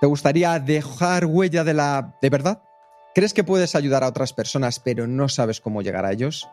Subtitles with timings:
[0.00, 2.62] ¿Te gustaría dejar huella de la de verdad?
[3.14, 6.48] ¿Crees que puedes ayudar a otras personas pero no sabes cómo llegar a ellos?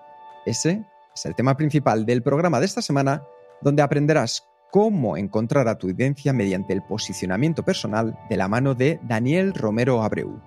[0.46, 0.84] Ese
[1.16, 3.24] es el tema principal del programa de esta semana,
[3.62, 9.00] donde aprenderás cómo encontrar a tu audiencia mediante el posicionamiento personal de la mano de
[9.04, 10.42] Daniel Romero Abreu.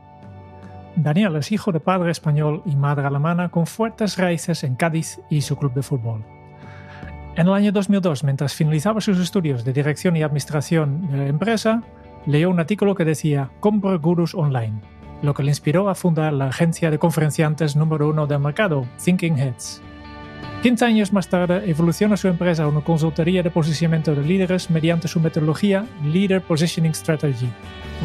[0.95, 5.41] Daniel es hijo de padre español y madre alemana con fuertes raíces en Cádiz y
[5.41, 6.23] su club de fútbol.
[7.37, 11.83] En el año 2002, mientras finalizaba sus estudios de dirección y administración de la empresa,
[12.31, 14.81] leyó un artículo que decía Compra Gurus Online,
[15.23, 19.39] lo que le inspiró a fundar la agencia de conferenciantes número uno del mercado, Thinking
[19.39, 19.83] Heads.
[20.63, 25.09] 15 años más tarde evoluciona su empresa a una consultoría de posicionamiento de líderes mediante
[25.09, 27.49] su metodología Leader Positioning Strategy,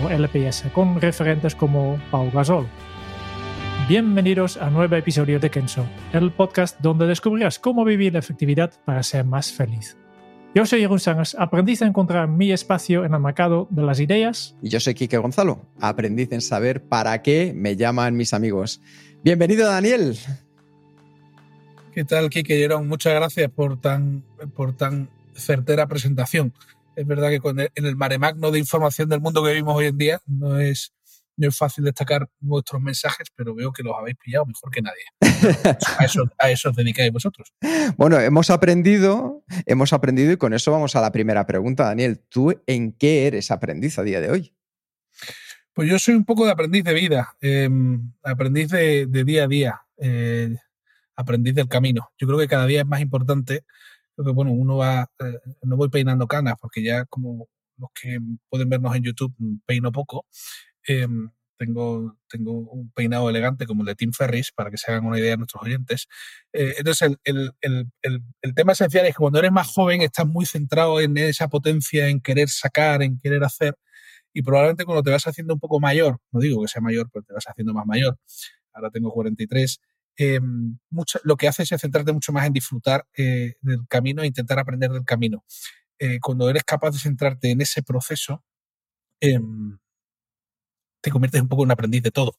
[0.04, 2.68] o LPS, con referentes como Paul Gasol.
[3.88, 8.74] Bienvenidos a un nuevo episodio de Kenso, el podcast donde descubrirás cómo vivir la efectividad
[8.86, 9.98] para ser más feliz.
[10.56, 14.56] Yo soy Jeroen Sangers, aprendiz a encontrar mi espacio en el mercado de las ideas.
[14.62, 18.80] Y yo soy Quique Gonzalo, aprendiz en saber para qué me llaman mis amigos.
[19.22, 20.18] Bienvenido, Daniel.
[21.94, 22.88] ¿Qué tal, Quique Jerón?
[22.88, 24.24] Muchas gracias por tan,
[24.56, 26.54] por tan certera presentación.
[26.96, 29.88] Es verdad que con en el mare magno de información del mundo que vivimos hoy
[29.88, 30.94] en día no es,
[31.38, 35.04] no es fácil destacar nuestros mensajes, pero veo que los habéis pillado mejor que nadie.
[36.00, 37.54] A eso, a eso os dedicáis vosotros.
[37.98, 42.20] Bueno, hemos aprendido, hemos aprendido y con eso vamos a la primera pregunta, Daniel.
[42.30, 44.54] ¿Tú en qué eres aprendiz a día de hoy?
[45.74, 47.70] Pues yo soy un poco de aprendiz de vida, eh,
[48.24, 50.56] aprendiz de, de, día a día, eh,
[51.16, 52.12] aprendiz del camino.
[52.18, 53.66] Yo creo que cada día es más importante.
[54.16, 58.20] Creo que, bueno, uno va, eh, no voy peinando canas, porque ya como los que
[58.50, 59.36] pueden vernos en YouTube,
[59.66, 60.26] peino poco.
[60.88, 61.08] Eh,
[61.58, 65.20] tengo, tengo un peinado elegante como el de Tim Ferris, para que se hagan una
[65.20, 66.08] idea de nuestros oyentes.
[66.54, 70.28] Eh, entonces, el, el, el, el, tema esencial es que cuando eres más joven estás
[70.28, 73.76] muy centrado en esa potencia, en querer sacar, en querer hacer,
[74.34, 77.24] y probablemente cuando te vas haciendo un poco mayor, no digo que sea mayor, pero
[77.24, 78.18] te vas haciendo más mayor,
[78.74, 79.80] ahora tengo 43,
[80.18, 80.40] eh,
[80.90, 84.60] mucho, lo que haces es centrarte mucho más en disfrutar eh, del camino e intentar
[84.60, 85.44] aprender del camino.
[86.00, 88.44] Eh, cuando eres capaz de centrarte en ese proceso,
[89.22, 89.78] em,
[91.06, 92.36] te conviertes un poco en un aprendiz de todo.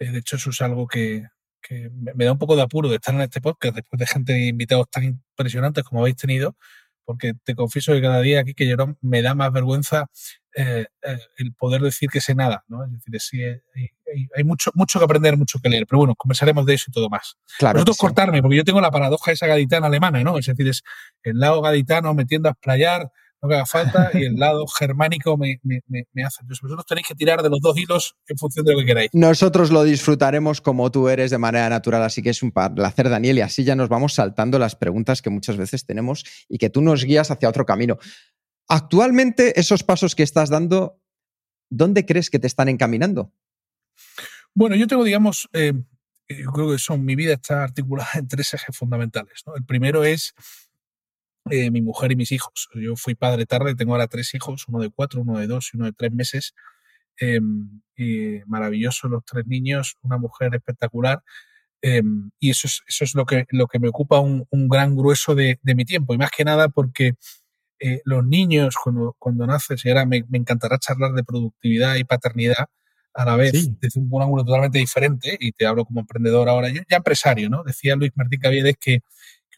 [0.00, 1.28] Eh, de hecho, eso es algo que,
[1.62, 4.32] que, me da un poco de apuro de estar en este podcast después de gente
[4.32, 6.56] de invitados tan impresionantes como habéis tenido,
[7.04, 10.10] porque te confieso que cada día aquí que Jerón me da más vergüenza
[10.56, 12.84] eh, eh, el poder decir que sé nada, ¿no?
[12.84, 16.66] Es decir, sí, hay, hay, mucho, mucho que aprender, mucho que leer, pero bueno, conversaremos
[16.66, 17.36] de eso y todo más.
[17.58, 18.00] Claro Vosotros sí.
[18.00, 20.36] cortarme, porque yo tengo la paradoja esa gaditana alemana, ¿no?
[20.36, 20.82] Es decir, es
[21.22, 25.36] el lado gaditano me tiende a explayar, lo que haga falta, y el lado germánico
[25.36, 26.38] me, me, me, me, hace.
[26.42, 29.10] Entonces vosotros tenéis que tirar de los dos hilos en función de lo que queráis.
[29.12, 33.38] Nosotros lo disfrutaremos como tú eres de manera natural, así que es un placer, Daniel,
[33.38, 36.82] y así ya nos vamos saltando las preguntas que muchas veces tenemos y que tú
[36.82, 37.98] nos guías hacia otro camino.
[38.68, 41.00] Actualmente, esos pasos que estás dando,
[41.70, 43.32] ¿dónde crees que te están encaminando?
[44.54, 45.72] Bueno, yo tengo, digamos, eh,
[46.28, 49.42] yo creo que son, mi vida está articulada en tres ejes fundamentales.
[49.46, 49.56] ¿no?
[49.56, 50.34] El primero es
[51.50, 52.68] eh, mi mujer y mis hijos.
[52.74, 55.76] Yo fui padre tarde, tengo ahora tres hijos, uno de cuatro, uno de dos y
[55.76, 56.54] uno de tres meses.
[57.20, 57.40] Eh,
[57.96, 61.22] y maravilloso los tres niños, una mujer espectacular.
[61.82, 62.02] Eh,
[62.38, 65.34] y eso es, eso es lo, que, lo que me ocupa un, un gran grueso
[65.34, 66.14] de, de, mi tiempo.
[66.14, 67.14] Y más que nada porque
[67.78, 72.04] eh, los niños, cuando, cuando naces, y ahora me, me, encantará charlar de productividad y
[72.04, 72.66] paternidad
[73.14, 73.76] a la vez, sí.
[73.80, 77.64] desde un ángulo totalmente diferente, y te hablo como emprendedor ahora, yo ya empresario, ¿no?
[77.64, 79.00] Decía Luis Martín Caviedes que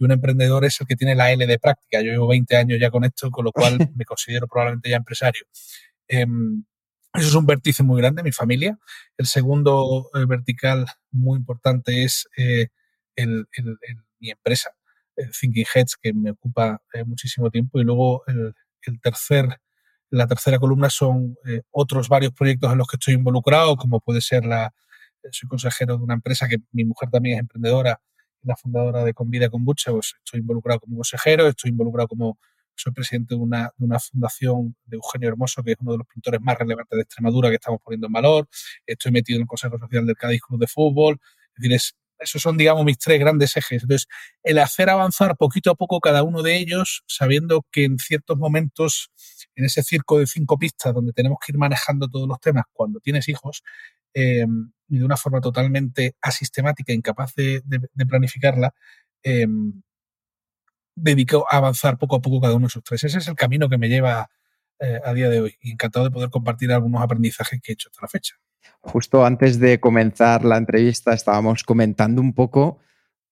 [0.03, 2.01] que un emprendedor es el que tiene la L de práctica.
[2.01, 5.45] Yo llevo 20 años ya con esto, con lo cual me considero probablemente ya empresario.
[6.09, 6.27] Eh,
[7.15, 8.79] eso es un vértice muy grande, mi familia.
[9.17, 12.69] El segundo eh, vertical muy importante es eh,
[13.15, 14.71] el, el, el, mi empresa,
[15.39, 17.81] Thinking Heads, que me ocupa eh, muchísimo tiempo.
[17.81, 18.55] Y luego el,
[19.01, 19.61] tercer,
[20.11, 24.21] la tercera columna son eh, otros varios proyectos en los que estoy involucrado, como puede
[24.21, 24.75] ser la,
[25.31, 28.01] soy consejero de una empresa que mi mujer también es emprendedora,
[28.43, 32.39] la fundadora de Convida Kombucha, pues estoy involucrado como consejero, estoy involucrado como
[32.75, 36.07] soy presidente de una, de una fundación de Eugenio Hermoso, que es uno de los
[36.07, 38.49] pintores más relevantes de Extremadura que estamos poniendo en valor,
[38.87, 42.43] estoy metido en el Consejo Social del Cádiz Club de Fútbol, es decir, es, Esos
[42.43, 43.83] son, digamos, mis tres grandes ejes.
[43.83, 44.09] Entonces,
[44.43, 49.11] el hacer avanzar poquito a poco cada uno de ellos, sabiendo que en ciertos momentos,
[49.55, 53.01] en ese circo de cinco pistas donde tenemos que ir manejando todos los temas cuando
[53.01, 53.63] tienes hijos,
[54.15, 54.47] eh,
[54.89, 57.63] y de una forma totalmente asistemática, incapaz de,
[58.09, 58.75] planificarla,
[59.23, 59.47] eh,
[60.95, 63.05] dedico a avanzar poco a poco cada uno de esos tres.
[63.05, 64.29] Ese es el camino que me lleva
[64.79, 65.57] eh, a día de hoy.
[65.63, 68.35] Encantado de poder compartir algunos aprendizajes que he hecho hasta la fecha.
[68.81, 72.79] Justo antes de comenzar la entrevista estábamos comentando un poco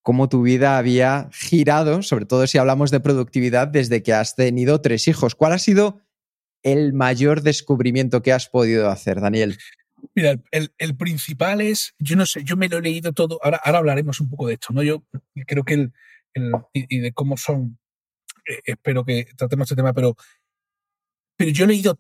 [0.03, 4.81] cómo tu vida había girado, sobre todo si hablamos de productividad, desde que has tenido
[4.81, 5.35] tres hijos.
[5.35, 6.01] ¿Cuál ha sido
[6.63, 9.59] el mayor descubrimiento que has podido hacer, Daniel?
[10.15, 13.79] Mira, el, principal es, yo no sé, yo me lo he leído todo, ahora, ahora
[13.79, 14.83] hablaremos un poco de esto, ¿no?
[14.83, 15.05] Yo
[15.47, 15.93] creo que el,
[16.73, 17.79] y, de cómo son,
[18.47, 20.17] eh, espero que tratemos este tema, pero,
[21.37, 21.99] pero yo he leído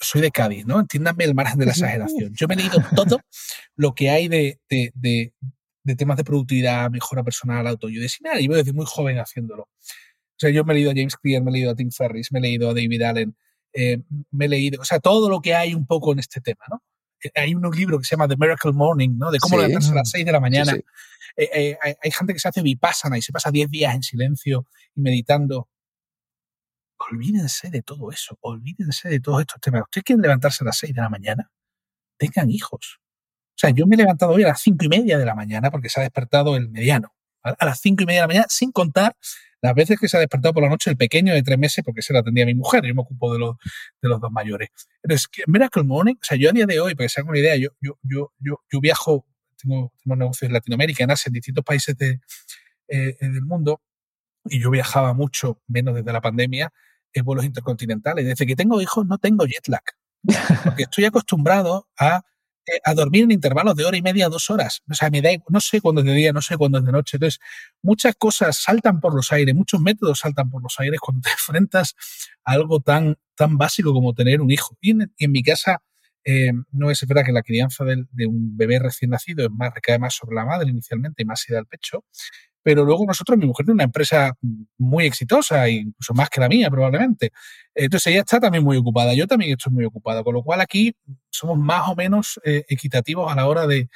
[0.00, 0.80] soy de Cádiz, ¿no?
[0.80, 2.32] Entiéndanme el margen de la exageración.
[2.34, 3.20] Yo me he leído todo
[3.76, 8.04] lo que hay de, de, de, temas de productividad, mejora personal, autoayuda.
[8.04, 9.62] Y nada, voy desde muy joven haciéndolo.
[9.62, 12.30] O sea, yo me he leído a James Clear, me he leído a Tim Ferriss,
[12.30, 13.36] me he leído a David Allen,
[13.72, 13.98] eh,
[14.30, 16.82] me he leído, o sea, todo lo que hay un poco en este tema, ¿no?
[17.22, 19.30] Eh, hay un libro que se llama The Miracle Morning, ¿no?
[19.30, 20.74] De cómo levantarse a las 6 de la mañana.
[21.36, 24.66] Eh, hay, hay, gente que se hace vipassana y se pasa 10 días en silencio
[24.94, 25.68] y meditando
[26.98, 29.82] olvídense de todo eso, olvídense de todos estos temas.
[29.82, 31.50] ¿Ustedes quieren levantarse a las 6 de la mañana?
[32.16, 32.98] Tengan hijos.
[33.00, 35.70] O sea, yo me he levantado hoy a las cinco y media de la mañana
[35.70, 37.12] porque se ha despertado el mediano.
[37.42, 39.16] A las cinco y media de la mañana, sin contar
[39.60, 42.02] las veces que se ha despertado por la noche el pequeño de tres meses porque
[42.02, 42.84] se lo atendía mi mujer.
[42.84, 43.56] Yo me ocupo de los,
[44.00, 44.70] de los dos mayores.
[45.02, 47.38] Entonces, Miracle Morning, o sea, yo a día de hoy, para que se hagan una
[47.38, 48.30] idea, yo, yo, yo,
[48.70, 49.26] yo, viajo,
[49.56, 52.20] tengo, negocios en Latinoamérica, en en distintos países de,
[52.88, 53.82] eh, del mundo,
[54.44, 56.72] y yo viajaba mucho, menos desde la pandemia,
[57.12, 58.26] en vuelos intercontinentales.
[58.26, 59.82] Desde que tengo hijos no tengo jet lag,
[60.64, 62.20] porque estoy acostumbrado a, eh,
[62.84, 64.82] a dormir en intervalos de hora y media, dos horas.
[64.90, 66.92] O sea, me da, no sé cuándo es de día, no sé cuándo es de
[66.92, 67.16] noche.
[67.16, 67.40] Entonces,
[67.82, 71.94] muchas cosas saltan por los aires, muchos métodos saltan por los aires cuando te enfrentas
[72.44, 74.76] a algo tan, tan básico como tener un hijo.
[74.80, 75.82] Y en, mi casa,
[76.24, 79.98] eh, no es verdad que la crianza de, un bebé recién nacido es más, recae
[79.98, 82.04] más sobre la madre inicialmente y más ida al pecho,
[82.68, 84.34] pero luego nosotros, mi mujer tiene una empresa
[84.76, 87.32] muy exitosa, incluso más que la mía probablemente.
[87.74, 90.94] Entonces ella está también muy ocupada, yo también estoy muy ocupado, con lo cual aquí
[91.30, 93.88] somos más o menos eh, equitativos a la hora de,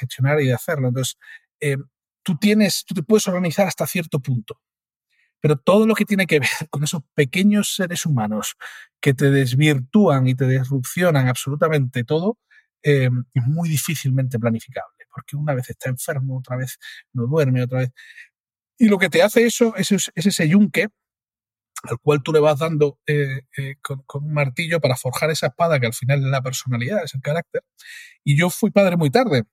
[0.00, 0.88] gestionar y de hacerlo.
[0.88, 1.16] Entonces,
[1.60, 1.76] eh,
[2.24, 4.60] tú tienes, tú te puedes organizar hasta cierto punto,
[5.38, 8.56] pero todo lo que tiene que ver con esos pequeños seres humanos
[9.00, 12.36] que te desvirtúan y te disrupcionan absolutamente todo,
[12.82, 16.78] eh, es muy difícilmente planificable porque una vez está enfermo, otra vez
[17.12, 17.90] no duerme, otra vez.
[18.78, 20.88] Y lo que te hace eso es, ese yunque
[21.84, 25.78] al cual tú le vas dando eh, eh, con, un martillo para forjar esa espada
[25.78, 27.62] que al final es la personalidad, es el carácter.
[28.24, 29.44] Y yo fui padre muy tarde,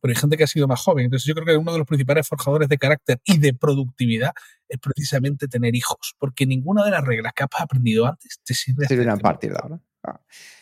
[0.00, 1.06] pero hay gente que ha sido más joven.
[1.06, 4.32] Entonces yo creo que uno de los principales forjadores de carácter y de productividad
[4.68, 8.86] es precisamente tener hijos, porque ninguna de las reglas que has aprendido antes te sirve.
[8.86, 9.80] Sirve a partir de ahora.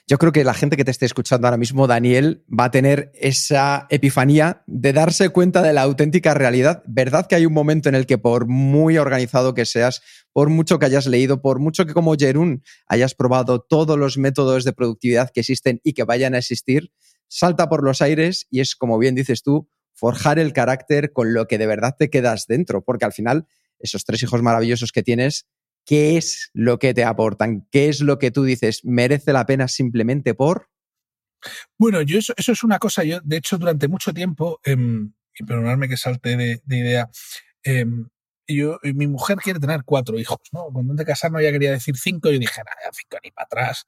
[0.07, 3.13] Yo creo que la gente que te esté escuchando ahora mismo, Daniel, va a tener
[3.15, 6.83] esa epifanía de darse cuenta de la auténtica realidad.
[6.87, 10.03] ¿Verdad que hay un momento en el que por muy organizado que seas,
[10.33, 14.65] por mucho que hayas leído, por mucho que como Jerún hayas probado todos los métodos
[14.65, 16.91] de productividad que existen y que vayan a existir,
[17.29, 21.47] salta por los aires y es, como bien dices tú, forjar el carácter con lo
[21.47, 23.47] que de verdad te quedas dentro, porque al final
[23.79, 25.47] esos tres hijos maravillosos que tienes
[25.85, 27.67] ¿Qué es lo que te aportan?
[27.71, 28.85] ¿Qué es lo que tú dices?
[28.85, 30.69] ¿Merece la pena simplemente por?
[31.79, 35.89] Bueno, yo eso, es una cosa, yo de hecho durante mucho tiempo, em, y perdonadme
[35.89, 37.11] que salte de, idea,
[37.65, 38.09] em,
[38.47, 40.67] yo, mi mujer quiere tener cuatro hijos, ¿no?
[40.73, 43.85] Cuando antes de casarnos ella quería decir cinco, yo dije, nada, cinco ni para atrás.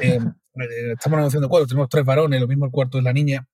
[0.00, 3.48] Em, eh, estamos negociando cuatro, tenemos tres varones, lo mismo el cuarto es la niña,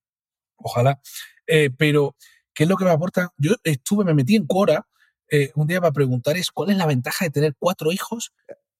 [0.56, 1.00] ojalá.
[1.46, 2.16] Eh, pero,
[2.52, 3.32] ¿qué es lo que me aporta?
[3.38, 4.86] Yo estuve, me metí en Cora
[5.30, 8.32] eh, un día para preguntar es cuál es la ventaja de tener cuatro hijos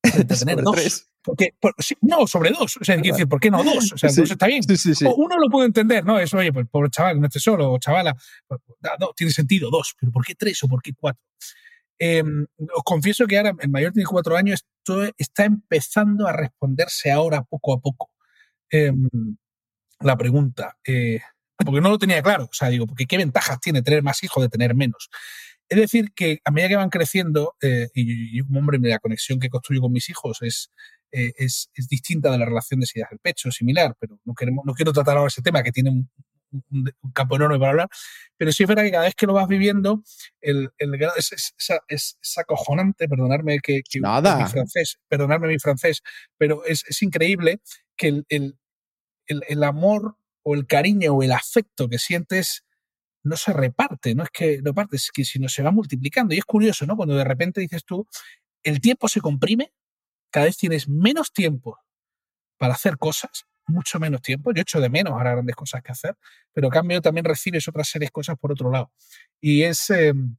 [0.02, 1.07] de tener dos.
[1.23, 1.54] Porque,
[2.00, 2.78] no, sobre dos.
[2.78, 3.92] O sea, decir, ¿por qué no dos?
[3.92, 4.62] O sea, dos está bien.
[5.07, 6.19] o uno lo puede entender, ¿no?
[6.19, 8.16] Es, oye, pues pobre chaval, no esté solo, o chavala.
[8.47, 8.61] Pues,
[8.99, 9.95] no, tiene sentido, dos.
[9.99, 11.23] Pero ¿por qué tres o por qué cuatro?
[11.99, 17.11] Em, os confieso que ahora el mayor tiene cuatro años, esto está empezando a responderse
[17.11, 18.11] ahora poco a poco.
[18.71, 19.09] Em,
[20.00, 20.78] la pregunta.
[20.87, 21.21] Eh,
[21.57, 22.45] porque no lo tenía claro.
[22.45, 25.11] O sea, digo, porque ¿qué ventajas tiene tener más hijos de tener menos?
[25.70, 29.48] Es decir, que a medida que van creciendo, eh, y como hombre, la conexión que
[29.48, 30.72] construyo con mis hijos es,
[31.12, 34.74] eh, es, distinta de la relación de ideas del pecho, similar, pero no, queremos, no
[34.74, 36.10] quiero tratar ahora ese tema que tiene un,
[37.14, 37.88] campo enorme para hablar,
[38.36, 40.02] pero sí es verdad que cada vez que lo vas viviendo,
[40.40, 41.54] el, el es,
[41.86, 44.36] es, acojonante, perdonarme que, Nada.
[44.36, 46.02] mi francés, perdonarme mi francés,
[46.36, 47.60] pero es, increíble
[47.96, 48.56] que el, el,
[49.26, 52.64] el amor o el cariño o el afecto que sientes
[53.22, 56.34] no se reparte, no es que no parte, es que sino se va multiplicando.
[56.34, 56.96] Y es curioso, ¿no?
[56.96, 58.06] Cuando de repente dices tú,
[58.62, 59.72] el tiempo se comprime,
[60.30, 61.78] cada vez tienes menos tiempo
[62.58, 64.52] para hacer cosas, mucho menos tiempo.
[64.52, 66.16] Yo echo de menos ahora grandes cosas que hacer,
[66.52, 68.92] pero a cambio también recibes otras series cosas por otro lado.
[69.40, 70.36] Y es em,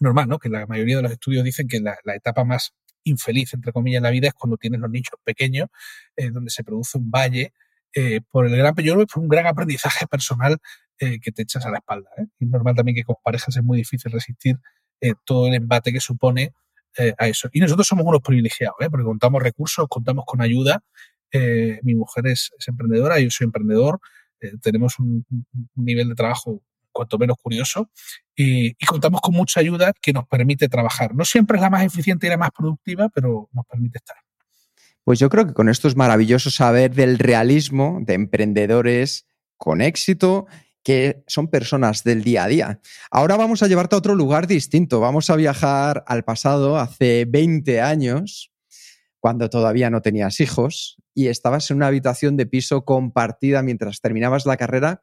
[0.00, 0.38] normal, ¿no?
[0.38, 4.04] Que la mayoría de los estudios dicen que la, etapa más infeliz, entre comillas, en
[4.04, 5.68] la vida es cuando tienes los nichos pequeños,
[6.16, 7.52] eh, donde se produce un valle
[7.94, 10.58] eh, por el gran, yo fue un gran aprendizaje personal
[11.04, 12.10] eh, que te echas a la espalda.
[12.18, 12.26] ¿eh?
[12.40, 14.58] Es normal también que con parejas es muy difícil resistir
[15.26, 16.54] todo el embate que supone
[17.18, 17.50] a eso.
[17.52, 20.82] Y nosotros somos unos privilegiados, porque contamos recursos, contamos con ayuda.
[21.82, 24.00] mi mujer es, emprendedora, yo soy emprendedor,
[24.62, 25.26] tenemos un,
[25.74, 27.90] nivel de trabajo cuanto menos curioso
[28.34, 31.14] y, y, contamos con mucha ayuda que nos permite trabajar.
[31.14, 34.16] No siempre es la más eficiente y la más productiva, pero nos permite estar.
[35.04, 39.26] Pues yo creo que con esto es maravilloso saber del realismo de emprendedores
[39.58, 40.46] con éxito
[40.84, 42.80] que son personas del día a día.
[43.10, 45.00] Ahora vamos a llevarte a otro lugar distinto.
[45.00, 48.52] Vamos a viajar al pasado, hace 20 años,
[49.18, 54.44] cuando todavía no tenías hijos y estabas en una habitación de piso compartida mientras terminabas
[54.44, 55.02] la carrera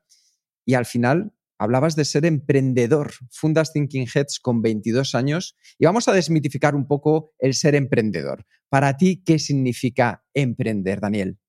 [0.65, 3.13] y al final hablabas de ser emprendedor.
[3.31, 8.45] Fundas Thinking Heads con 22 años y vamos a desmitificar un poco el ser emprendedor.
[8.69, 11.40] Para ti, ¿qué significa emprender, Daniel?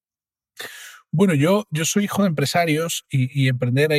[1.14, 3.90] Bueno, yo, yo soy hijo de empresarios y, emprender,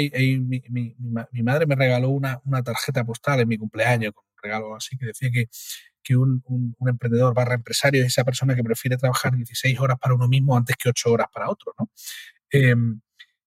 [0.41, 0.95] mi,
[1.43, 5.29] madre me regaló una, tarjeta postal en mi cumpleaños, con un regalo así que decía
[5.31, 5.47] que,
[6.03, 6.43] que un,
[6.87, 10.75] emprendedor barra empresario es esa persona que prefiere trabajar 16 horas para uno mismo antes
[10.75, 11.75] que 8 horas para otro.
[11.77, 11.91] ¿no?
[12.49, 13.01] Em,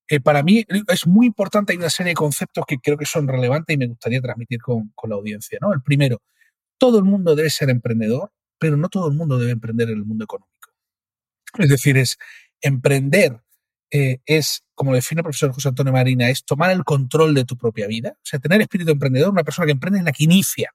[0.09, 3.27] eh, para mí es muy importante, hay una serie de conceptos que creo que son
[3.27, 5.59] relevantes y me gustaría transmitir con, la audiencia.
[5.61, 5.73] ¿no?
[5.73, 6.23] El primero,
[6.79, 10.05] todo el mundo debe ser emprendedor, pero no todo el mundo debe emprender en el
[10.05, 10.71] mundo económico.
[11.59, 12.19] Es decir, es
[12.61, 13.41] emprender
[13.91, 17.57] eh, es, como define el profesor José Antonio Marina, es tomar el control de tu
[17.57, 18.15] propia vida.
[18.17, 20.71] O sea, tener espíritu emprendedor, una persona que emprende es la que inicia,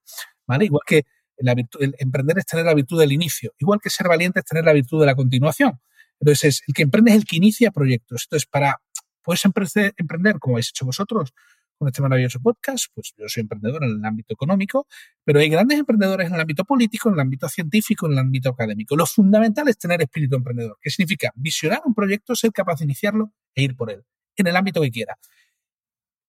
[0.47, 0.65] ¿vale?
[0.65, 1.03] Igual que
[1.37, 4.63] la el emprender es tener la virtud del inicio, igual que ser valiente es tener
[4.63, 5.79] la virtud de la continuación.
[6.19, 8.25] Entonces, el que emprende es el que inicia proyectos.
[8.25, 8.79] Entonces, para
[9.23, 11.33] Puedes emprender como habéis hecho vosotros
[11.81, 14.85] con este maravilloso podcast, pues yo soy emprendedor en el ámbito económico,
[15.23, 18.49] pero hay grandes emprendedores en el ámbito político, en el ámbito científico, en el ámbito
[18.49, 18.95] académico.
[18.95, 23.33] Lo fundamental es tener espíritu emprendedor, que significa visionar un proyecto, ser capaz de iniciarlo
[23.55, 24.03] e ir por él,
[24.35, 25.17] en el ámbito que quiera.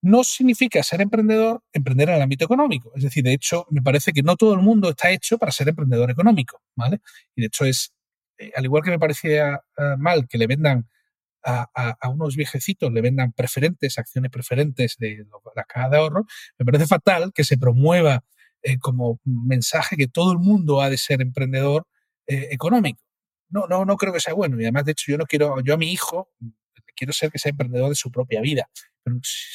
[0.01, 2.91] No significa ser emprendedor, emprender en el ámbito económico.
[2.97, 5.69] Es decir, de hecho, me parece que no todo el mundo está hecho para ser
[5.69, 7.03] emprendedor económico, ¿vale?
[7.37, 7.93] Y de hecho es,
[8.39, 10.89] eh, al igual que me parecía eh, mal que le vendan
[11.45, 16.27] a, unos viejecitos le vendan preferentes, acciones preferentes de la caja de ahorro,
[16.59, 18.25] me parece fatal que se promueva
[18.63, 21.87] eh, como mensaje que todo el mundo ha de ser emprendedor
[22.27, 23.03] eh, económico.
[23.49, 24.59] No, no, no creo que sea bueno.
[24.59, 26.31] Y además, de hecho, yo no quiero, yo a mi hijo
[26.95, 28.69] quiero ser que sea emprendedor de su propia vida,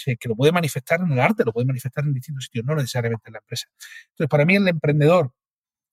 [0.03, 3.29] que lo puede manifestar en el arte, lo puede manifestar en distintos sitios, no necesariamente
[3.29, 3.67] en la empresa.
[4.09, 5.31] Entonces, para mí el emprendedor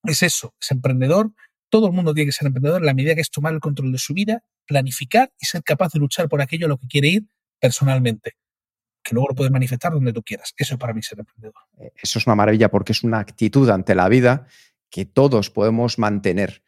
[0.02, 1.30] es eso, es emprendedor
[1.74, 3.90] todo el mundo tiene que ser emprendedor en la medida que es tomar el control
[3.90, 7.08] de su vida, planificar y ser capaz de luchar por aquello a lo que quiere
[7.08, 7.26] ir
[7.58, 8.36] personalmente,
[9.02, 10.54] que luego lo puedes manifestar donde tú quieras.
[10.56, 11.60] Eso es para mí ser emprendedor.
[11.80, 14.46] Eh, eso es una maravilla porque es una actitud ante la vida
[14.88, 16.62] que todos podemos mantener.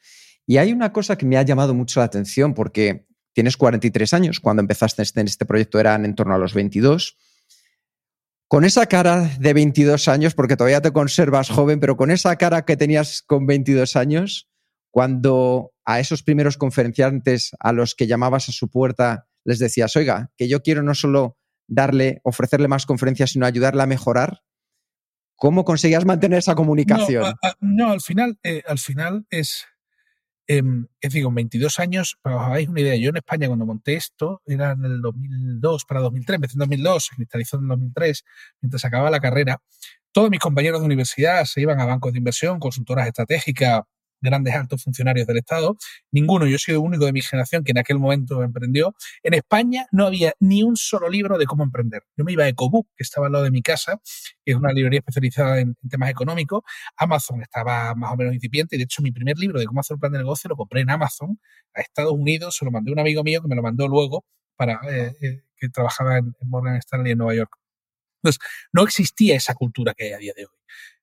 [0.44, 4.40] Y hay una cosa que me ha llamado mucho la atención porque tienes 43 años,
[4.40, 7.16] cuando empezaste en este proyecto eran en torno a los 22.
[8.48, 12.64] Con esa cara de 22 años, porque todavía te conservas joven, pero con esa cara
[12.64, 14.48] que tenías con 22 años,
[14.96, 20.32] cuando a esos primeros conferenciantes a los que llamabas a su puerta les decías, oiga,
[20.38, 21.36] que yo quiero no solo
[21.66, 24.40] darle, ofrecerle más conferencias, sino ayudarle a mejorar,
[25.34, 27.34] ¿cómo conseguías mantener esa comunicación?
[27.60, 29.66] No, al final, eh, al final es,
[30.48, 30.62] eh,
[31.02, 34.40] es digo, 22 años, para os hagáis una idea, yo en España cuando monté esto,
[34.46, 38.24] era en el 2002 para 2003, empecé en 2002, se cristalizó en 2003,
[38.62, 39.60] mientras acababa la carrera,
[40.10, 43.82] todos mis compañeros de universidad se iban a bancos de inversión, consultoras estratégicas,
[44.20, 45.76] grandes altos funcionarios del Estado.
[46.10, 48.94] Ninguno, yo soy el único de mi generación que en aquel momento emprendió.
[49.22, 52.02] En España no había ni un solo libro de cómo emprender.
[52.16, 54.00] Yo me iba a Ecobook, que estaba al lado de mi casa,
[54.44, 56.62] que es una librería especializada en, temas económicos.
[56.96, 59.94] Amazon estaba más o menos incipiente y de hecho mi primer libro de cómo hacer
[59.94, 61.38] un plan de negocio lo compré en Amazon
[61.74, 64.24] a Estados Unidos, se lo mandé a un amigo mío que me lo mandó luego
[64.56, 67.56] para eh, eh, que trabajaba en, Morgan Stanley en Nueva York.
[68.22, 68.40] Entonces,
[68.72, 70.56] no existía esa cultura que hay a día de hoy.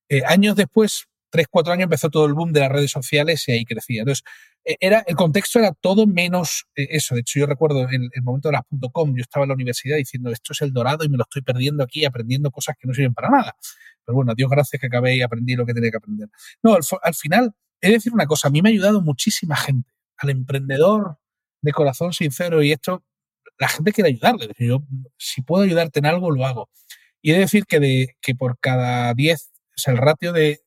[0.10, 3.54] Eh, años después, tres, cuatro años empezó todo el boom de las redes sociales y
[3.54, 4.02] ahí crecía.
[4.02, 4.24] Entonces,
[4.64, 7.16] e, era, el contexto era todo menos eh, eso.
[7.16, 8.62] De hecho, yo recuerdo en el momento de las
[8.92, 11.42] .com, yo estaba en la universidad diciendo, esto es el dorado y me lo estoy
[11.42, 13.56] perdiendo aquí aprendiendo cosas que no sirven para nada.
[14.06, 16.30] Pero bueno, Dios gracias que acabé y aprendí lo que tenía que aprender.
[16.62, 19.90] No, al, final, he de decir una cosa, a mí me ha ayudado muchísima gente,
[20.18, 21.18] al emprendedor
[21.62, 23.04] de corazón sincero y esto,
[23.58, 24.50] la gente quiere ayudarle.
[25.18, 26.70] Si puedo ayudarte en algo, lo hago.
[27.24, 30.60] Y he de decir que, de, que por cada 10, o sea, el ratio de,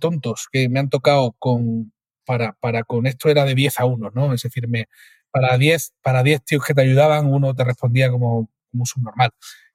[0.00, 1.92] tontos que me han tocado con,
[2.24, 4.32] para, para con esto era de 10 a 1, ¿no?
[4.32, 4.88] Es decir, me,
[5.30, 9.30] para 10 para 10 tíos que te ayudaban, uno te respondía como, como subnormal.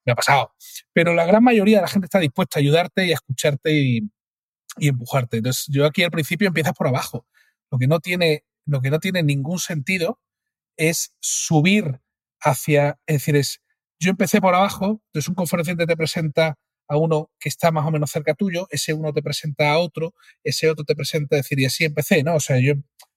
[0.06, 0.54] Me ha pasado.
[0.94, 4.10] Pero la gran mayoría de la gente está dispuesta a ayudarte y a escucharte y,
[4.78, 5.38] y empujarte.
[5.38, 7.26] Entonces, yo aquí al principio empiezas por abajo.
[7.72, 10.20] Lo que no tiene, lo que no tiene ningún sentido
[10.78, 12.00] es subir
[12.40, 13.62] hacia, es decir, es,
[14.00, 16.58] yo empecé por abajo, entonces un conferenciante te presenta
[16.88, 20.14] a uno que está más o menos cerca tuyo, ese uno te presenta a otro,
[20.44, 22.36] ese otro te presenta, es decir, y así empecé, ¿no?
[22.36, 22.74] O sea, yo,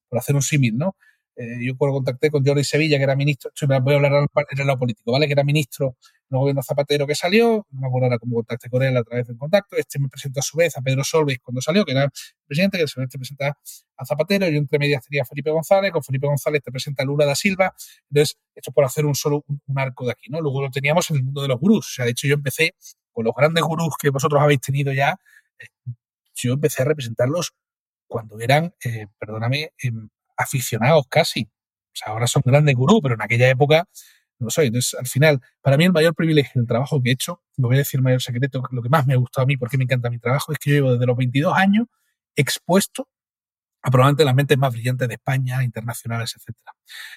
[0.09, 0.97] por hacer un símil, ¿no?
[1.37, 3.51] Eh, yo cuando contacté con Jordi Sevilla, que era ministro,
[3.83, 5.27] voy a hablar en el lado político, ¿vale?
[5.27, 5.97] Que era ministro
[6.31, 9.03] en el gobierno Zapatero que salió, no me acuerdo ahora cómo contacté con él a
[9.03, 11.93] través de contacto, este me presentó a su vez a Pedro Solves cuando salió, que
[11.93, 12.11] era
[12.47, 13.57] presidente, que se presenta
[13.97, 17.07] a Zapatero, yo entre medias tenía a Felipe González, con Felipe González te presenta a
[17.07, 17.75] Lula da Silva,
[18.11, 20.41] entonces, esto por hacer un solo, un, arco de aquí, ¿no?
[20.41, 22.75] Luego lo teníamos en el mundo de los gurús, o sea, de hecho yo empecé
[23.13, 25.17] con los grandes gurús que vosotros habéis tenido ya,
[25.59, 25.67] eh,
[26.35, 27.53] yo empecé a representarlos
[28.09, 33.23] cuando eran, eh, perdóname, em, aficionados casi, o sea, ahora son grandes gurús, pero en
[33.23, 33.89] aquella época
[34.39, 34.69] no soy.
[34.69, 37.77] Entonces, al final, para mí el mayor privilegio del trabajo que he hecho, lo voy
[37.77, 40.11] a decir mayor secreto, lo que más me ha gustado a mí, porque me encanta
[40.11, 41.87] mi trabajo, es que yo llevo desde los 22 años
[42.37, 43.09] expuesto
[43.83, 46.57] a probablemente las mentes más brillantes de España, internacionales, etc.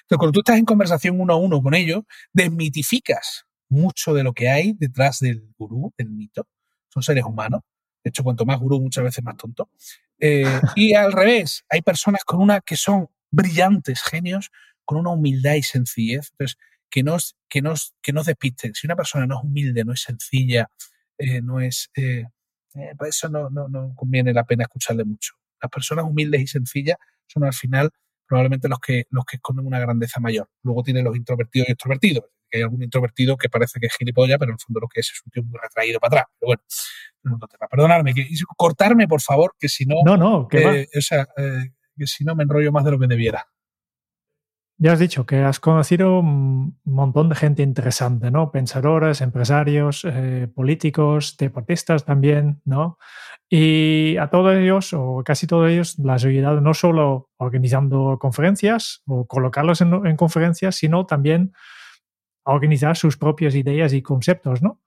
[0.02, 4.32] Entonces, cuando tú estás en conversación uno a uno con ellos, desmitificas mucho de lo
[4.32, 6.46] que hay detrás del gurú, del mito.
[6.88, 7.62] Son seres humanos.
[8.02, 9.70] De hecho, cuanto más gurú, muchas veces más tonto.
[10.18, 10.44] Eh,
[10.76, 14.50] y al revés, hay personas con una que son brillantes genios
[14.84, 16.30] con una humildad y sencillez.
[16.32, 16.58] Entonces,
[16.90, 18.74] que nos, que nos, que nos despisten.
[18.74, 20.70] Si una persona no es humilde, no es sencilla,
[21.18, 21.90] eh, no es...
[21.96, 22.24] Eh,
[22.74, 25.34] eh, eso no, no, no, conviene la pena escucharle mucho.
[25.60, 27.90] Las personas humildes y sencillas son al final
[28.34, 30.48] probablemente los que, los que esconden una grandeza mayor.
[30.64, 32.24] Luego tienen los introvertidos y extrovertidos.
[32.52, 35.10] hay algún introvertido que parece que es gilipollas, pero en el fondo lo que es
[35.10, 36.34] es un tío muy retraído para atrás.
[36.40, 36.62] Pero bueno,
[37.22, 37.68] no.
[37.70, 38.26] Perdonadme, que,
[38.56, 39.96] cortarme, por favor, que si no...
[40.04, 43.46] No, no, que o sea, que si no me enrollo más de lo que debiera.
[44.76, 48.50] Ya has dicho que has conocido un montón de gente interesante, ¿no?
[48.50, 52.98] Pensadores, empresarios, eh, políticos, deportistas también, ¿no?
[53.50, 59.26] Y a todos ellos, o casi todos ellos, las ayudado no solo organizando conferencias o
[59.26, 61.52] colocarlos en, en conferencias, sino también
[62.44, 64.80] a organizar sus propias ideas y conceptos, ¿no?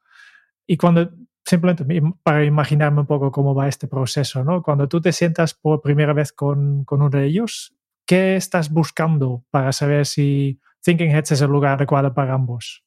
[0.65, 1.09] Y cuando
[1.47, 1.85] simplemente
[2.23, 4.61] para imaginarme un poco cómo va este proceso, ¿no?
[4.61, 7.73] Cuando tú te sientas por primera vez con, con uno de ellos,
[8.05, 12.83] ¿qué estás buscando para saber si Thinking Heads es el lugar adecuado para ambos?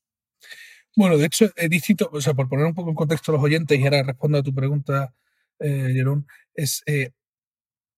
[0.94, 3.44] Bueno, de hecho, es distinto, o sea, por poner un poco en contexto a los
[3.44, 5.14] oyentes y ahora respondo a tu pregunta,
[5.60, 7.10] eh, Jerón, es eh,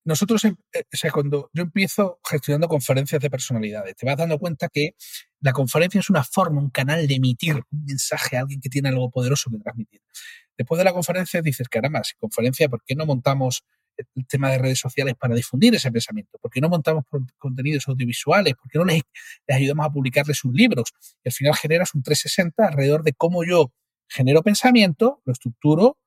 [0.04, 4.38] nosotros, em, eh, o sea, cuando yo empiezo gestionando conferencias de personalidades, te vas dando
[4.38, 4.96] cuenta que
[5.40, 8.88] la conferencia es una forma, un canal de emitir un mensaje a alguien que tiene
[8.88, 10.00] algo poderoso que transmitir.
[10.58, 13.64] Después de la conferencia dices, caramba, si conferencia, ¿por qué no montamos
[13.96, 16.38] el tema de redes sociales para difundir ese pensamiento?
[16.40, 17.04] ¿Por qué no montamos
[17.38, 18.54] contenidos audiovisuales?
[18.54, 19.02] ¿Por qué no les,
[19.48, 20.92] ayudamos a publicarles sus libros?
[21.24, 23.72] Y al final generas un 360 alrededor de cómo yo
[24.08, 25.98] genero pensamiento, lo estructuro,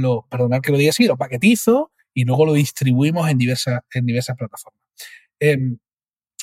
[0.00, 4.06] lo, perdonad que lo diga así, lo paquetizo y luego lo distribuimos en diversas, en
[4.06, 4.82] diversas plataformas.
[5.38, 5.78] Em,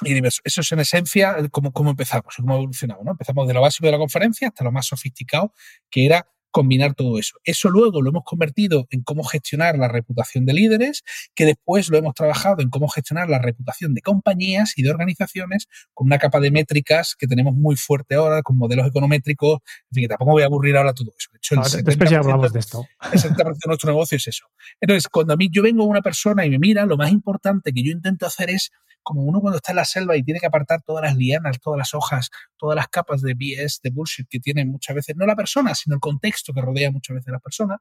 [0.04, 3.04] y Eso es en esencia cómo, cómo empezamos, cómo evolucionamos.
[3.04, 3.12] ¿no?
[3.12, 5.54] Empezamos de lo básico de la conferencia hasta lo más sofisticado,
[5.89, 7.38] que era combinar todo eso.
[7.44, 11.04] Eso luego lo hemos convertido en cómo gestionar la reputación de líderes,
[11.36, 15.68] que después lo hemos trabajado en cómo gestionar la reputación de compañías y de organizaciones
[15.94, 19.60] con una capa de métricas que tenemos muy fuerte ahora, con modelos econométricos.
[19.92, 21.30] En fin, que tampoco voy a aburrir ahora todo eso.
[21.32, 22.86] De hecho, el después ya hablamos de esto.
[23.12, 24.46] El 70% de nuestro negocio es eso.
[24.82, 27.72] Entonces, cuando a mí yo vengo a una persona y me mira, lo más importante
[27.72, 28.72] que yo intento hacer es
[29.08, 31.78] como uno cuando está en la selva y tiene que apartar todas las lianas, todas
[31.78, 35.36] las hojas, todas las capas de BS, de bullshit que tiene muchas veces, no la
[35.36, 37.78] persona, sino el contexto que rodea muchas veces a la persona,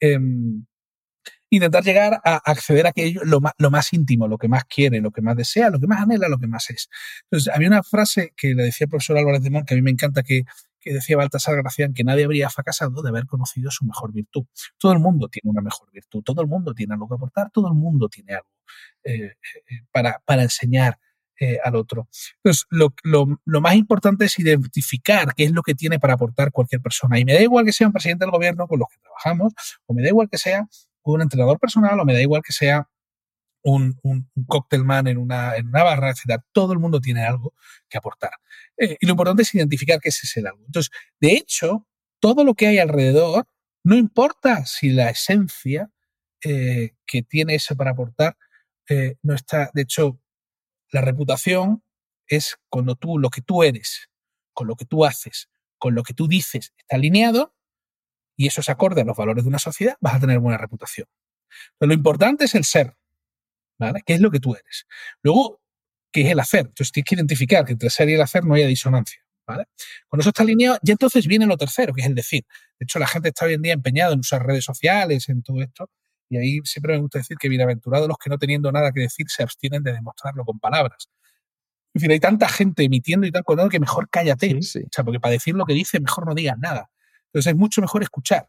[0.00, 0.64] em,
[1.50, 5.02] intentar llegar a acceder a aquello lo más, lo más íntimo, lo que más quiere,
[5.02, 6.88] lo que más desea, lo que más anhela, lo que más es.
[7.24, 9.82] Entonces, había una frase que le decía el profesor Álvarez de Mon, que a mí
[9.82, 10.44] me encanta, que,
[10.82, 14.44] que decía Baltasar Gracián, que nadie habría fracasado de haber conocido su mejor virtud.
[14.78, 17.68] Todo el mundo tiene una mejor virtud, todo el mundo tiene algo que aportar, todo
[17.68, 18.48] el mundo tiene algo
[19.04, 19.34] eh, eh,
[19.90, 20.98] para, para, enseñar
[21.38, 22.08] eh, al otro.
[22.36, 26.50] Entonces, lo, lo, lo, más importante es identificar qué es lo que tiene para aportar
[26.50, 27.18] cualquier persona.
[27.18, 29.52] Y me da igual que sea un presidente del gobierno con los que trabajamos,
[29.86, 30.66] o me da igual que sea
[31.04, 32.88] un entrenador personal, o me da igual que sea
[33.62, 34.30] un, un,
[34.84, 36.42] man en una, en una barra, etc.
[36.52, 37.54] Todo el mundo tiene algo
[37.88, 38.32] que aportar.
[38.76, 40.64] y lo importante es identificar qué es ese algo.
[40.66, 41.86] Entonces, de hecho,
[42.20, 43.46] todo lo que hay alrededor,
[43.84, 45.90] no importa si la esencia
[46.40, 48.36] que tiene eso para aportar
[48.88, 50.20] eh, no está, de hecho,
[50.90, 51.82] la reputación
[52.26, 54.10] es cuando tú, lo que tú eres,
[54.52, 55.48] con lo que tú haces,
[55.78, 57.54] con lo que tú dices está alineado
[58.36, 61.08] y eso es acorde a los valores de una sociedad, vas a tener buena reputación.
[61.78, 62.96] Pero lo importante es el ser,
[63.86, 64.02] ¿vale?
[64.04, 64.86] ¿Qué es lo que tú eres?
[65.22, 65.60] Luego,
[66.10, 66.60] ¿qué es el hacer?
[66.60, 69.20] Entonces tienes que identificar que entre ser y el hacer no haya disonancia.
[69.44, 69.64] ¿Vale?
[70.08, 72.44] Cuando eso está alineado, y entonces viene lo tercero, que es el decir.
[72.78, 75.60] De hecho, la gente está hoy en día empeñada en usar redes sociales, en todo
[75.60, 75.90] esto,
[76.28, 79.26] y ahí siempre me gusta decir que bienaventurados los que no teniendo nada que decir
[79.28, 81.08] se abstienen de demostrarlo con palabras.
[81.94, 84.56] En fin, hay tanta gente emitiendo y tal contando que mejor cállate.
[84.56, 86.90] O sea, porque para decir lo que dice, mejor no digas nada.
[87.26, 88.48] Entonces es mucho mejor escuchar.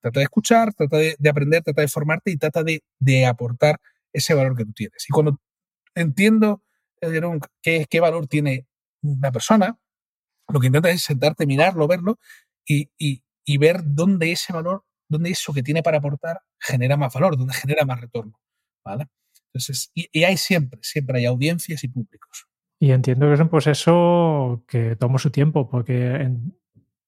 [0.00, 3.80] Trata de escuchar, trata de, aprender, trata de formarte y trata de, aportar
[4.12, 5.04] ese valor que tú tienes.
[5.08, 5.40] Y cuando
[5.94, 6.62] entiendo,
[7.00, 7.20] eh,
[7.62, 8.66] qué, qué valor tiene
[9.02, 9.78] una persona,
[10.52, 12.18] lo que intentas es sentarte, mirarlo, verlo
[12.66, 17.54] y, ver dónde ese valor, dónde eso que tiene para aportar genera más valor, dónde
[17.54, 18.38] genera más retorno.
[18.84, 19.08] ¿vale?
[19.46, 22.46] Entonces, y, hay siempre, siempre hay audiencias y públicos.
[22.78, 26.30] Y entiendo que es un proceso que toma su tiempo, porque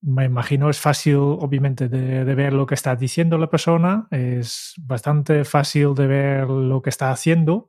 [0.03, 5.45] me imagino es fácil, obviamente, de, ver lo que está diciendo la persona, es bastante
[5.45, 7.69] fácil de ver lo que está haciendo,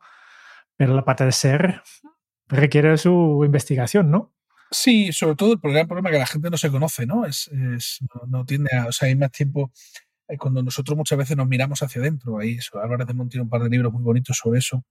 [0.75, 1.83] pero la parte de ser
[2.47, 4.33] requiere su investigación, ¿no?
[4.71, 7.25] Sí, sobre todo el gran problema que la gente no se conoce, ¿no?
[7.25, 7.51] Es,
[8.27, 9.71] no, tiene, a, o sea, hay más tiempo
[10.27, 12.39] eh, cuando nosotros muchas veces nos miramos hacia adentro.
[12.39, 14.83] Ahí Álvarez de Monti tiene un par de libros muy bonitos sobre eso.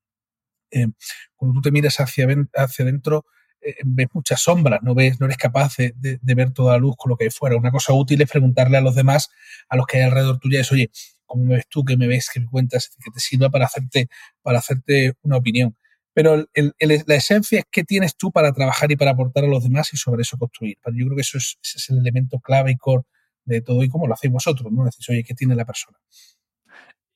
[0.71, 0.87] Eh,
[1.35, 3.27] cuando tú te miras hacia, hacia adentro,
[3.63, 7.11] eh, ves muchas sombras, no ves, no eres capaz de, ver toda la luz con
[7.11, 7.57] lo que hay fuera.
[7.57, 9.31] Una cosa útil es preguntarle a los demás,
[9.69, 10.91] a los que hay alrededor tuya, es, oye,
[11.27, 11.85] ¿cómo me ves tú?
[11.85, 12.31] ¿Qué me ves?
[12.33, 12.91] ¿Qué me cuentas?
[13.03, 14.09] Que te sirva para hacerte,
[14.43, 15.77] para hacerte una opinión
[16.15, 19.93] pero la esencia es qué tienes tú para trabajar y para aportar a los demás
[19.95, 20.77] y sobre eso construir.
[20.93, 21.57] Yo creo que eso es,
[21.89, 23.05] el elemento clave y core
[23.45, 24.85] de todo y cómo lo hacéis vosotros, ¿no?
[24.85, 25.99] Decís, oye, ¿qué tiene la persona?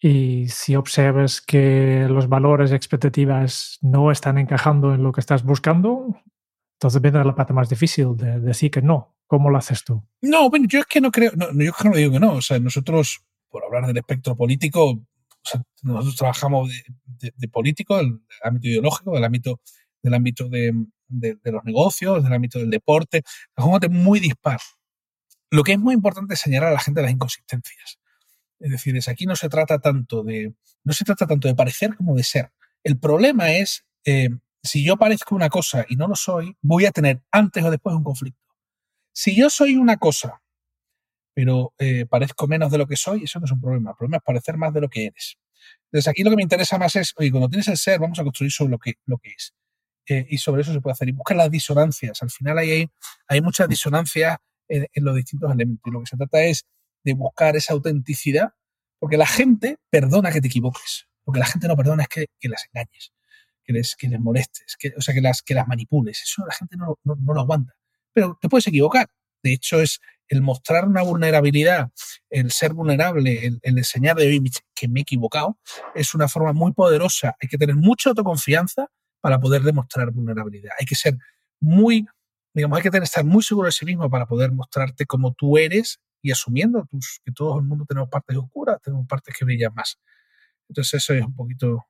[0.00, 5.42] Y si observas que los valores y expectativas no están encajando en lo que estás
[5.42, 6.22] buscando,
[6.76, 9.16] entonces viene la parte más difícil de decir que no.
[9.26, 10.06] ¿Cómo lo haces tú?
[10.20, 12.34] No, bueno, yo es que no creo, no, yo es que no digo que no.
[12.34, 15.02] O sea, nosotros, por hablar del espectro político,
[15.82, 16.70] nosotros trabajamos
[17.06, 19.60] de, político, del ámbito ideológico, del ámbito,
[20.02, 20.72] del ámbito de,
[21.44, 23.22] los negocios, del ámbito del deporte,
[23.56, 24.60] es muy dispar.
[25.50, 27.98] Lo que es muy importante es señalar a la gente las inconsistencias.
[28.60, 31.96] Es decir, es, aquí no se trata tanto de, no se trata tanto de parecer
[31.96, 32.52] como de ser.
[32.84, 34.28] El problema es, eh,
[34.66, 37.96] si yo parezco una cosa y no lo soy, voy a tener antes o después
[37.96, 38.40] un conflicto.
[39.12, 40.42] Si yo soy una cosa
[41.36, 43.90] pero eh, parezco menos de lo que soy, eso no es un problema.
[43.90, 45.36] El problema es parecer más de lo que eres.
[45.84, 48.22] Entonces, aquí lo que me interesa más es, oye, cuando tienes el ser, vamos a
[48.22, 49.52] construir sobre lo que, lo que es.
[50.08, 51.10] Eh, y sobre eso se puede hacer.
[51.10, 52.22] Y busca las disonancias.
[52.22, 52.90] Al final hay,
[53.28, 55.82] hay muchas disonancias en, los distintos elementos.
[55.84, 56.64] Y lo que se trata es
[57.04, 58.54] de buscar esa autenticidad,
[58.98, 61.06] porque la gente perdona que te equivoques.
[61.26, 63.12] Lo que la gente no perdona es que, que las engañes,
[63.66, 66.22] que les, que les molestes, que, o sea, que las, que las manipules.
[66.22, 67.74] Eso la gente no, no, no lo aguanta.
[68.12, 69.08] Pero te puedes equivocar.
[69.42, 71.90] De hecho, es el mostrar una vulnerabilidad,
[72.30, 75.58] el ser vulnerable, el, enseñar de hoy que me he equivocado,
[75.94, 77.36] es una forma muy poderosa.
[77.40, 78.88] Hay que tener mucha autoconfianza
[79.20, 80.72] para poder demostrar vulnerabilidad.
[80.78, 81.16] Hay que ser
[81.60, 82.06] muy,
[82.54, 85.58] digamos, hay que tener, estar muy seguro de sí mismo para poder mostrarte como tú
[85.58, 89.74] eres y asumiendo tus, que todo el mundo tenemos partes oscuras, tenemos partes que brillan
[89.74, 89.98] más.
[90.68, 91.86] Entonces eso es un poquito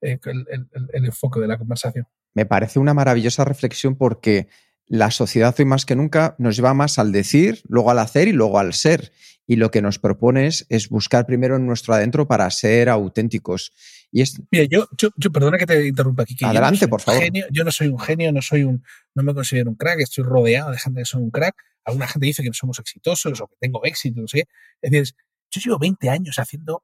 [0.00, 2.06] eh, el enfoque de la conversación.
[2.34, 4.48] Me parece una maravillosa reflexión porque
[4.88, 8.32] la sociedad hoy más que nunca nos lleva más al decir, luego al hacer y
[8.32, 9.12] luego al ser.
[9.46, 13.72] Y lo que nos propones es buscar primero en nuestro adentro para ser auténticos.
[14.12, 14.40] Y es...
[14.50, 16.36] Mira, yo, yo, perdona que te interrumpa aquí.
[16.42, 17.22] Adelante, por favor.
[17.50, 18.82] yo no soy un genio, no soy un,
[19.14, 21.54] no me considero un crack, estoy rodeado de gente que son un crack.
[21.84, 24.46] Alguna gente dice que no somos exitosos o que tengo éxito, no sé
[24.82, 25.14] Es decir,
[25.50, 26.82] yo llevo 20 años haciendo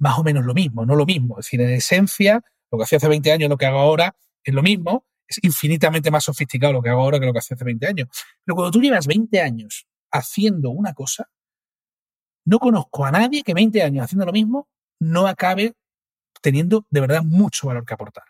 [0.00, 1.38] más o menos lo mismo, no lo mismo.
[1.38, 4.54] Es decir, en esencia, lo que hacía hace 20 años, lo que hago ahora, es
[4.54, 7.64] lo mismo, es infinitamente más sofisticado lo que hago ahora que lo que hacía hace
[7.64, 8.08] 20 años.
[8.44, 11.30] Pero cuando tú llevas 20 años haciendo una cosa,
[12.44, 15.74] no conozco a nadie que 20 años haciendo lo mismo no acabe
[16.40, 18.24] teniendo de verdad mucho valor que aportar.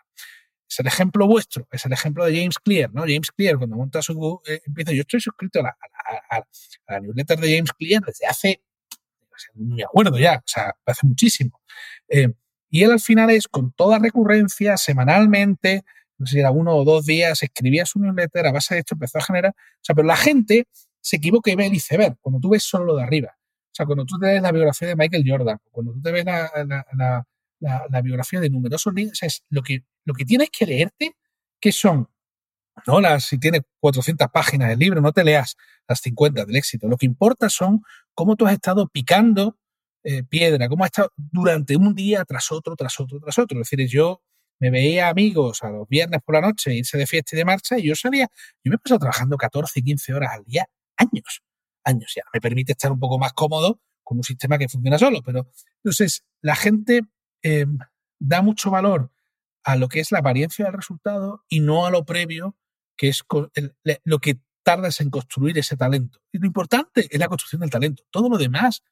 [0.69, 3.01] Es el ejemplo vuestro, es el ejemplo de James Clear, ¿no?
[3.01, 4.41] James Clear, cuando monta su.
[4.47, 5.75] Eh, empieza, yo estoy suscrito a
[6.87, 8.63] la, newsletter de James Clear desde hace.
[9.55, 11.61] Me acuerdo ya, o sea, hace muchísimo.
[12.09, 12.29] Eh,
[12.69, 15.83] y él al final es con toda recurrencia, semanalmente,
[16.17, 18.95] no sé si era uno o dos días, escribía su newsletter, a base de esto
[18.95, 20.67] empezó a generar, o sea, pero la gente
[21.01, 23.35] se equivoca y ve el iceberg, cuando tú ves solo lo de arriba.
[23.35, 26.25] O sea, cuando tú te ves la biografía de Michael Jordan, cuando tú te ves
[26.25, 27.25] la,
[28.03, 31.15] biografía de numerosos líderes, es lo que, lo que tienes que leerte,
[31.59, 32.07] que son,
[32.87, 35.55] no las, si tienes 400 páginas del libro, no te leas
[35.87, 36.87] las 50 del éxito.
[36.87, 39.57] Lo que importa son cómo tú has estado picando
[40.03, 43.61] eh, piedra, cómo has estado durante un día tras otro, tras otro, tras otro.
[43.61, 44.21] Es decir, yo
[44.59, 47.77] me veía amigos a los viernes por la noche irse de fiesta y de marcha
[47.77, 48.27] y yo salía,
[48.63, 51.41] yo me he pasado trabajando 14, 15 horas al día, años.
[51.83, 52.23] años ya.
[52.33, 55.21] Me permite estar un poco más cómodo con un sistema que funciona solo.
[55.23, 55.47] Pero
[55.83, 57.01] entonces, la gente
[57.43, 57.65] eh,
[58.19, 59.11] da mucho valor
[59.63, 62.55] a lo que es la apariencia del resultado y no a lo previo,
[63.01, 63.23] que es
[64.03, 66.19] lo que tardas en construir ese talento.
[66.31, 68.03] Y lo importante es la construcción del talento.
[68.11, 68.83] Todo lo demás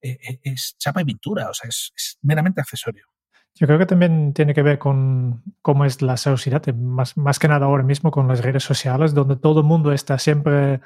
[0.00, 3.06] eh, eh, es chapa y pintura, o sea, es, meramente accesorio.
[3.54, 7.46] Yo creo que también tiene que ver con cómo es la sociedad, más, más que
[7.46, 10.80] nada ahora mismo con las redes sociales, donde todo el mundo está siempre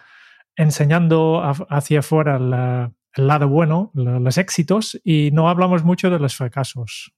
[0.55, 7.15] enseñando hacia afuera el lado bueno, los éxitos, y no hablamos mucho de los fracasos.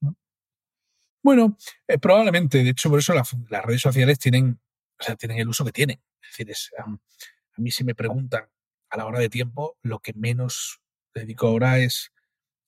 [1.20, 1.56] Bueno,
[1.88, 4.60] eh, probablemente, de hecho, por eso las redes sociales tienen,
[4.98, 6.00] o sea, tienen el uso que tienen.
[6.22, 8.48] Es decir, es, a mí si me preguntan
[8.90, 10.80] a la hora de tiempo, lo que menos
[11.14, 12.12] dedico ahora es,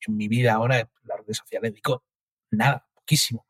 [0.07, 2.05] en mi vida ahora, las redes sociales dedico
[2.51, 3.47] nada, poquísimo,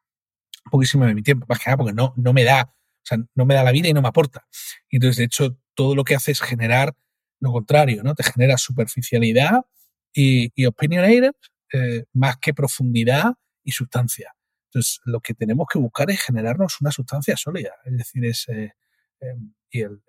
[0.70, 3.44] poquísimo de mi tiempo, más que nada porque no, no me da, o sea, no
[3.46, 4.46] me da la vida y no me aporta.
[4.90, 6.94] entonces, de hecho, todo lo que hace es generar
[7.40, 8.14] lo contrario, ¿no?
[8.14, 9.62] Te genera superficialidad
[10.12, 11.32] y, y opinionated
[11.72, 13.32] eh, más que profundidad
[13.64, 14.34] y sustancia.
[14.70, 18.72] Entonces, lo que tenemos que buscar es generarnos una sustancia sólida, es decir, es eh,
[19.70, 20.02] y el,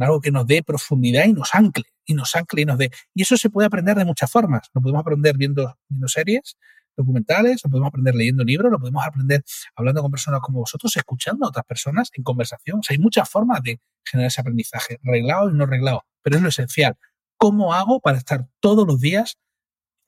[0.00, 2.90] algo que nos dé profundidad y nos ancle, y nos ancle y nos dé.
[3.14, 4.68] Y eso se puede aprender de muchas formas.
[4.74, 6.56] Lo podemos aprender viendo, viendo series,
[6.96, 9.44] documentales, lo podemos aprender leyendo libros, lo podemos aprender
[9.76, 12.80] hablando con personas como vosotros, escuchando a otras personas en conversación.
[12.80, 16.42] O sea, hay muchas formas de generar ese aprendizaje, reglado y no reglado, pero es
[16.42, 16.96] lo esencial.
[17.36, 19.36] ¿Cómo hago para estar todos los días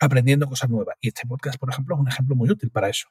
[0.00, 0.96] aprendiendo cosas nuevas?
[1.00, 3.08] Y este podcast, por ejemplo, es un ejemplo muy útil para eso.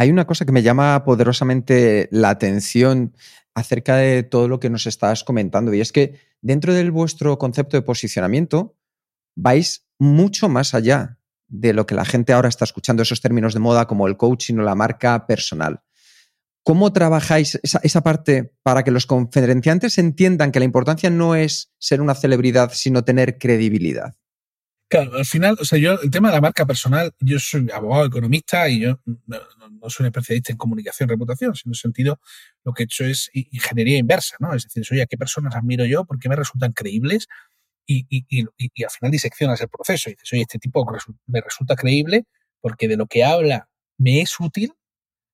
[0.00, 3.16] Hay una cosa que me llama poderosamente la atención
[3.52, 7.76] acerca de todo lo que nos estás comentando y es que dentro de vuestro concepto
[7.76, 8.76] de posicionamiento
[9.34, 13.58] vais mucho más allá de lo que la gente ahora está escuchando, esos términos de
[13.58, 15.82] moda como el coaching o la marca personal.
[16.62, 21.72] ¿Cómo trabajáis esa, esa, parte para que los conferenciantes entiendan que la importancia no es
[21.78, 24.14] ser una celebridad, sino tener credibilidad?
[24.90, 28.06] Claro, al final, o sea, yo, el tema de la marca personal, yo soy abogado,
[28.06, 32.20] economista y yo no, soy un especialista en comunicación, reputación, sino en sentido,
[32.64, 34.54] lo que he hecho es ingeniería inversa, ¿no?
[34.54, 36.06] Es decir, oye, ¿a qué personas admiro yo?
[36.06, 37.28] ¿Por qué me resultan creíbles?
[37.86, 40.86] Y, y, y, al final diseccionas el proceso y dices, oye, este tipo
[41.26, 42.24] me resulta creíble
[42.60, 44.72] porque de lo que habla me es útil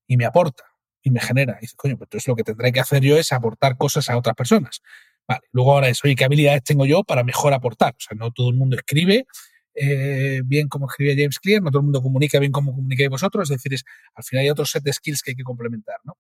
[0.09, 0.65] y me aporta
[1.03, 1.55] y me genera.
[1.59, 4.17] Y dices, coño, pues entonces lo que tendré que hacer yo es aportar cosas a
[4.19, 4.83] otras personas.
[5.29, 7.95] Vale, luego ahora es, oye, ¿qué habilidades tengo yo para mejor aportar?
[7.95, 9.27] O sea, no todo el mundo escribe
[9.75, 13.51] eh, bien como escribe James Clear, no todo el mundo comunica bien como comunicáis vosotros,
[13.51, 13.85] es decir, es,
[14.15, 16.17] al final hay otro set de skills que hay que complementar, ¿no?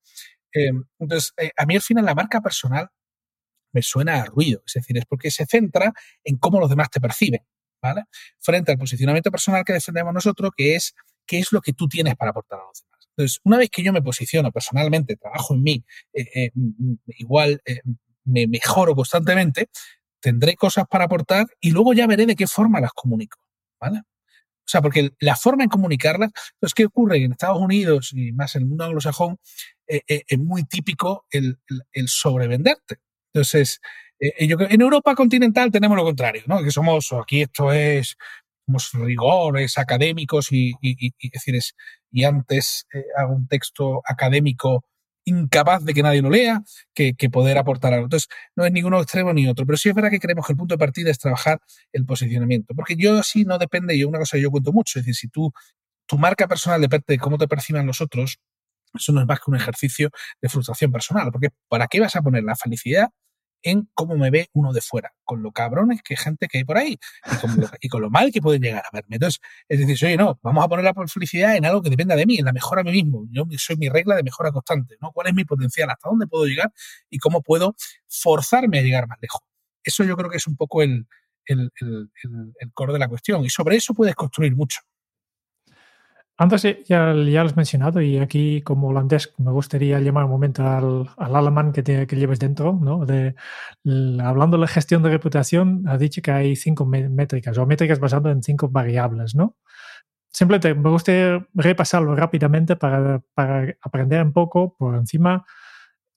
[0.53, 2.89] Eh, entonces, eh, a mí al final la marca personal
[3.73, 5.93] me suena a ruido, es decir, es porque se centra
[6.25, 7.43] en cómo los demás te perciben,
[7.83, 8.03] ¿vale?
[8.41, 10.95] Frente al posicionamiento personal que defendemos nosotros, que es
[11.27, 13.09] qué es lo que tú tienes para aportar a los demás.
[13.17, 15.85] Entonces, una vez que yo me posiciono personalmente, trabajo en mí,
[17.19, 17.63] igual
[18.25, 19.69] me mejoro constantemente,
[20.21, 23.39] tendré cosas para aportar y luego ya veré de qué forma las comunico,
[23.81, 24.03] ¿vale?
[24.67, 27.23] O sea, porque la forma en comunicarlas, pues, ¿qué ocurre?
[27.23, 29.39] En Estados Unidos y más en el mundo anglosajón,
[29.87, 31.59] eh, eh, es muy típico el,
[32.07, 32.97] sobrevenderte.
[33.35, 33.81] Entonces,
[34.19, 36.63] eh, en Europa continental tenemos lo contrario, ¿no?
[36.63, 38.17] Que somos, aquí esto es,
[38.65, 40.73] somos rigores académicos y,
[41.31, 41.75] decir, es,
[42.11, 42.87] y antes
[43.19, 44.87] hago un texto académico
[45.25, 46.63] incapaz de que nadie lo lea,
[46.95, 48.07] que, poder aportar algo.
[48.07, 50.57] Entonces, no es ninguno extremo ni otro, pero sí es verdad que creemos que el
[50.57, 51.61] punto de partida es trabajar
[51.93, 55.07] el posicionamiento, porque yo así no depende, yo una cosa que yo cuento mucho, es
[55.07, 55.53] decir, si tú,
[56.07, 58.39] tu marca personal depende de cómo te perciban los otros,
[58.95, 60.11] eso no es más que un ejercicio
[60.41, 63.09] de frustración personal, porque ¿para qué vas a poner la felicidad
[63.65, 66.77] en cómo me ve uno de fuera, con lo cabrones que gente que hay por
[66.77, 66.99] ahí
[67.81, 69.17] y con, lo, mal que pueden llegar a verme.
[69.17, 72.27] Entonces, es decir, oye, no, vamos a poner la felicidad en algo que dependa de
[72.27, 73.27] mí, en la mejora a mí mismo.
[73.31, 75.13] Yo soy mi regla de mejora constante, ¿no?
[75.13, 75.91] ¿Cuál es mi potencial?
[75.91, 76.73] ¿Hasta dónde puedo llegar?
[77.09, 77.75] Y cómo puedo
[78.07, 79.41] forzarme a llegar más lejos.
[79.83, 81.07] Eso yo creo que es un poco el,
[81.47, 82.11] el, el,
[82.59, 83.45] el core de la cuestión.
[83.45, 84.81] Y sobre eso puedes construir mucho.
[86.37, 90.67] Antes ya, ya lo has mencionado y aquí como holandés me gustaría llamar un momento
[90.67, 93.07] al, al alemán que, que lleves dentro, ¿no?
[93.07, 93.37] De,
[94.21, 98.33] hablando de la gestión de reputación, ha dicho que hay cinco métricas o métricas basadas
[98.33, 99.57] en cinco variables, ¿no?
[100.33, 105.45] Simplemente me gustaría repasarlo rápidamente para, para aprender un poco por encima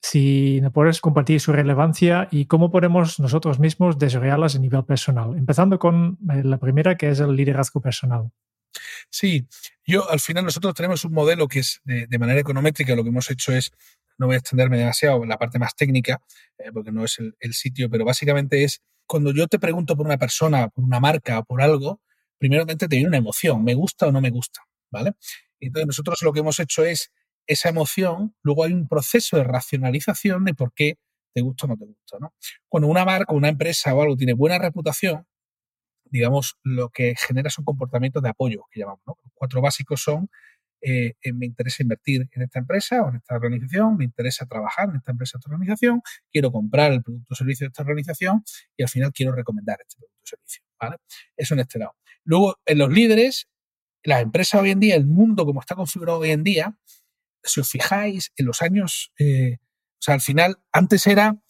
[0.01, 5.38] si me puedes compartir su relevancia y cómo podemos nosotros mismos desarrollarlas a nivel personal.
[5.38, 8.32] Empezando con eh, la primera, que es el liderazgo personal.
[9.10, 9.47] Sí,
[9.86, 13.30] yo al final nosotros tenemos un modelo que es de, manera econométrica, lo que hemos
[13.30, 13.71] hecho es,
[14.17, 16.21] no voy a extenderme demasiado en la parte más técnica,
[16.58, 20.17] eh, porque no es el, sitio, pero básicamente es cuando yo te pregunto por una
[20.17, 22.01] persona, por una marca o por algo,
[22.38, 25.13] primeramente te viene una emoción, me gusta o no me gusta, ¿vale?
[25.60, 27.12] Entonces nosotros lo que hemos hecho es
[27.47, 30.97] esa emoción, luego hay un proceso de racionalización de por qué
[31.34, 32.34] te gusta o no te gusta, ¿no?
[32.67, 35.25] Cuando una marca, una empresa o algo tiene buena reputación,
[36.12, 39.02] digamos, lo que genera son comportamientos de apoyo, que llamamos.
[39.06, 39.17] ¿no?
[39.24, 40.30] Los cuatro básicos son,
[40.82, 44.89] eh, eh, me interesa invertir en esta empresa o en esta organización, me interesa trabajar
[44.89, 48.43] en esta empresa o esta organización, quiero comprar el producto o servicio de esta organización
[48.76, 50.63] y al final quiero recomendar este producto o servicio.
[50.80, 50.98] ¿vale?
[51.36, 51.96] Eso en este lado.
[52.24, 53.48] Luego, en los líderes,
[54.04, 56.78] las empresas hoy en día, el mundo como está configurado hoy en día,
[57.43, 61.41] si os fijáis, en los años, eh, o sea, al final, antes era,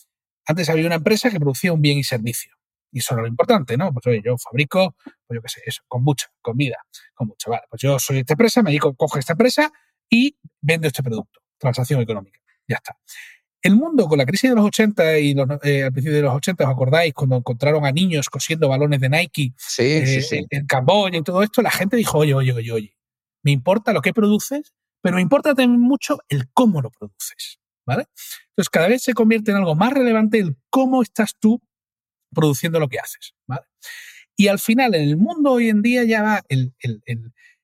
[0.45, 2.56] antes había una empresa que producía un bien y servicio.
[2.91, 3.91] Y eso era lo importante, ¿no?
[3.91, 4.95] Pues oye, yo fabrico,
[5.25, 6.77] pues yo qué sé, eso, con mucha, con vida,
[7.13, 7.49] con mucha.
[7.49, 9.71] Vale, pues yo soy esta empresa, me digo, coge esta empresa
[10.09, 11.41] y vendo este producto.
[11.57, 12.39] Transacción económica.
[12.67, 12.97] Ya está.
[13.61, 16.63] El mundo con la crisis de los 80 y eh, al principio de los 80,
[16.63, 17.13] ¿os acordáis?
[17.13, 21.71] Cuando encontraron a niños cosiendo balones de Nike eh, en Camboya y todo esto, la
[21.71, 22.97] gente dijo, oye, oye, oye, oye,
[23.43, 27.59] me importa lo que produces, pero me importa también mucho el cómo lo produces.
[27.85, 28.07] ¿Vale?
[28.49, 31.61] Entonces, cada vez se convierte en algo más relevante el cómo estás tú
[32.37, 33.33] produciendo lo que haces.
[34.35, 37.01] Y al final, en el mundo hoy en día ya va el, el,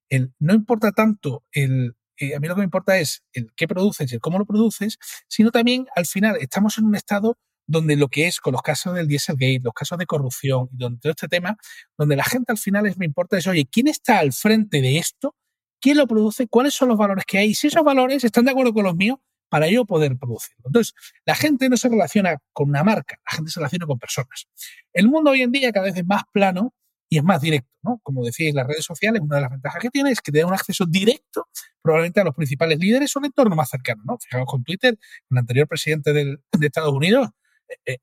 [0.09, 3.67] el, no importa tanto el, eh, a mí lo que me importa es el qué
[3.67, 7.95] produces y el cómo lo produces, sino también al final estamos en un estado donde
[7.95, 11.27] lo que es con los casos del Dieselgate, los casos de corrupción y todo este
[11.27, 11.57] tema,
[11.97, 14.97] donde la gente al final es, me importa es, oye, ¿quién está al frente de
[14.97, 15.36] esto?
[15.79, 16.47] ¿Quién lo produce?
[16.47, 17.53] ¿Cuáles son los valores que hay?
[17.53, 19.19] Si esos valores están de acuerdo con los míos,
[19.53, 20.63] para yo poder producirlo.
[20.65, 20.95] Entonces,
[21.27, 24.47] la gente no se relaciona con una marca, la gente se relaciona con personas.
[24.91, 26.73] El mundo hoy en día cada vez es más plano
[27.07, 27.99] y es más directo, ¿no?
[28.01, 30.47] Como decíais, las redes sociales, una de las ventajas que tiene es que te da
[30.47, 31.45] un acceso directo
[31.83, 34.17] probablemente a los principales líderes o el entorno más cercano, ¿no?
[34.17, 34.97] Fijaos con Twitter,
[35.29, 37.29] el anterior presidente de Estados Unidos
[37.69, 37.97] eh, eh,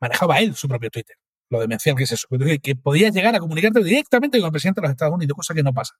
[0.00, 1.16] manejaba él su propio Twitter.
[1.50, 2.28] Lo demencial que es eso,
[2.62, 5.62] que podías llegar a comunicarte directamente con el presidente de los Estados Unidos, cosa que
[5.62, 5.92] no pasa.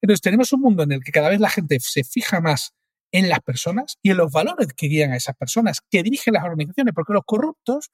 [0.00, 2.72] Entonces, tenemos un mundo en el que cada vez la gente se fija más
[3.12, 6.44] en las personas y en los valores que guían a esas personas, que dirigen las
[6.44, 7.90] organizaciones, porque los corruptos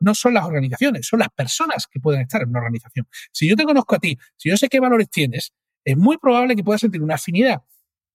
[0.00, 3.06] no son las organizaciones, son las personas que pueden estar en una organización.
[3.32, 5.52] Si yo te conozco a ti, si yo sé qué valores tienes,
[5.84, 7.62] es muy probable que puedas sentir una afinidad.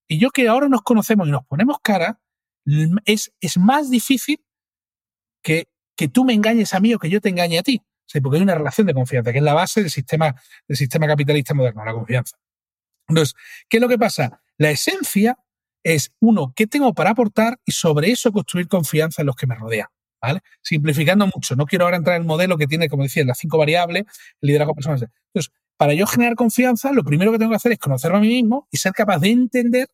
[0.07, 2.19] Y yo que ahora nos conocemos y nos ponemos cara,
[3.05, 4.43] es, es más difícil
[5.41, 7.81] que, que tú me engañes a mí o que yo te engañe a ti.
[8.21, 10.35] porque hay una relación de confianza, que es la base del sistema,
[10.67, 12.37] del sistema capitalista moderno, la confianza.
[13.07, 13.35] Entonces,
[13.67, 14.41] ¿qué es lo que pasa?
[14.57, 15.37] La esencia
[15.83, 17.59] es, uno, ¿qué tengo para aportar?
[17.65, 19.87] Y sobre eso construir confianza en los que me rodean.
[20.21, 20.41] ¿Vale?
[20.61, 23.57] Simplificando mucho, no quiero ahora entrar en el modelo que tiene, como decía, las cinco
[23.57, 24.03] variables,
[24.39, 25.09] el liderazgo personal.
[25.33, 28.27] Entonces, para yo generar confianza, lo primero que tengo que hacer es conocerme a mí
[28.27, 29.89] mismo y ser capaz de entender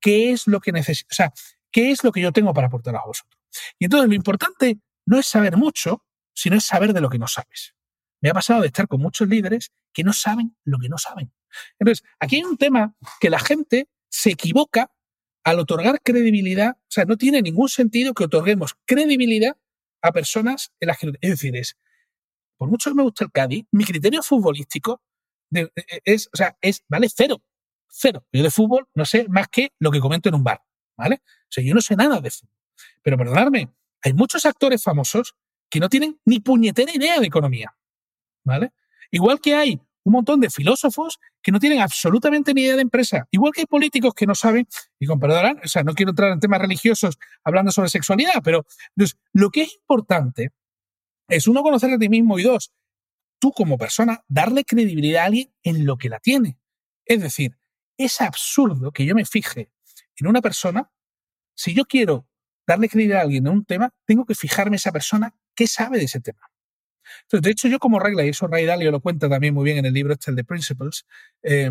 [0.00, 1.32] qué es lo que necesito, o sea,
[1.72, 3.36] qué es lo que yo tengo para aportar a vosotros.
[3.80, 7.26] Y entonces lo importante no es saber mucho, sino es saber de lo que no
[7.26, 7.74] sabes.
[8.20, 11.32] Me ha pasado de estar con muchos líderes que no saben lo que no saben.
[11.78, 14.92] Entonces, aquí hay un tema que la gente se equivoca
[15.44, 19.56] al otorgar credibilidad, o sea, no tiene ningún sentido que otorguemos credibilidad
[20.02, 21.12] a personas en las que...
[21.20, 21.76] Es decir, es,
[22.56, 25.02] por mucho que me guste el Cádiz, mi criterio futbolístico
[25.54, 27.42] e, e, es, o sea, es, vale cero,
[27.88, 28.26] cero.
[28.32, 30.62] Yo de fútbol no sé más que lo que comento en un bar,
[30.96, 31.22] ¿vale?
[31.24, 32.54] O sea, yo no sé nada de fútbol.
[33.02, 33.72] Pero perdonadme,
[34.02, 35.34] hay muchos actores famosos
[35.68, 37.76] que no tienen ni puñetera idea de economía,
[38.44, 38.72] ¿vale?
[39.10, 43.26] Igual que hay un montón de filósofos que no tienen absolutamente ni idea de empresa.
[43.30, 44.66] Igual que hay políticos que no saben,
[44.98, 48.64] y con perdón, o sea, no quiero entrar en temas religiosos hablando sobre sexualidad, pero
[48.96, 50.50] entonces, lo que es importante
[51.28, 52.72] es uno conocer a ti mismo y dos,
[53.38, 56.58] tú como persona, darle credibilidad a alguien en lo que la tiene.
[57.04, 57.58] Es decir,
[57.96, 59.70] es absurdo que yo me fije
[60.16, 60.90] en una persona,
[61.54, 62.26] si yo quiero
[62.66, 66.04] darle credibilidad a alguien en un tema, tengo que fijarme esa persona que sabe de
[66.04, 66.49] ese tema.
[67.22, 69.78] Entonces, de hecho, yo como regla, y eso Ray Dalio lo cuenta también muy bien
[69.78, 71.06] en el libro este, el de Principles,
[71.42, 71.70] eh,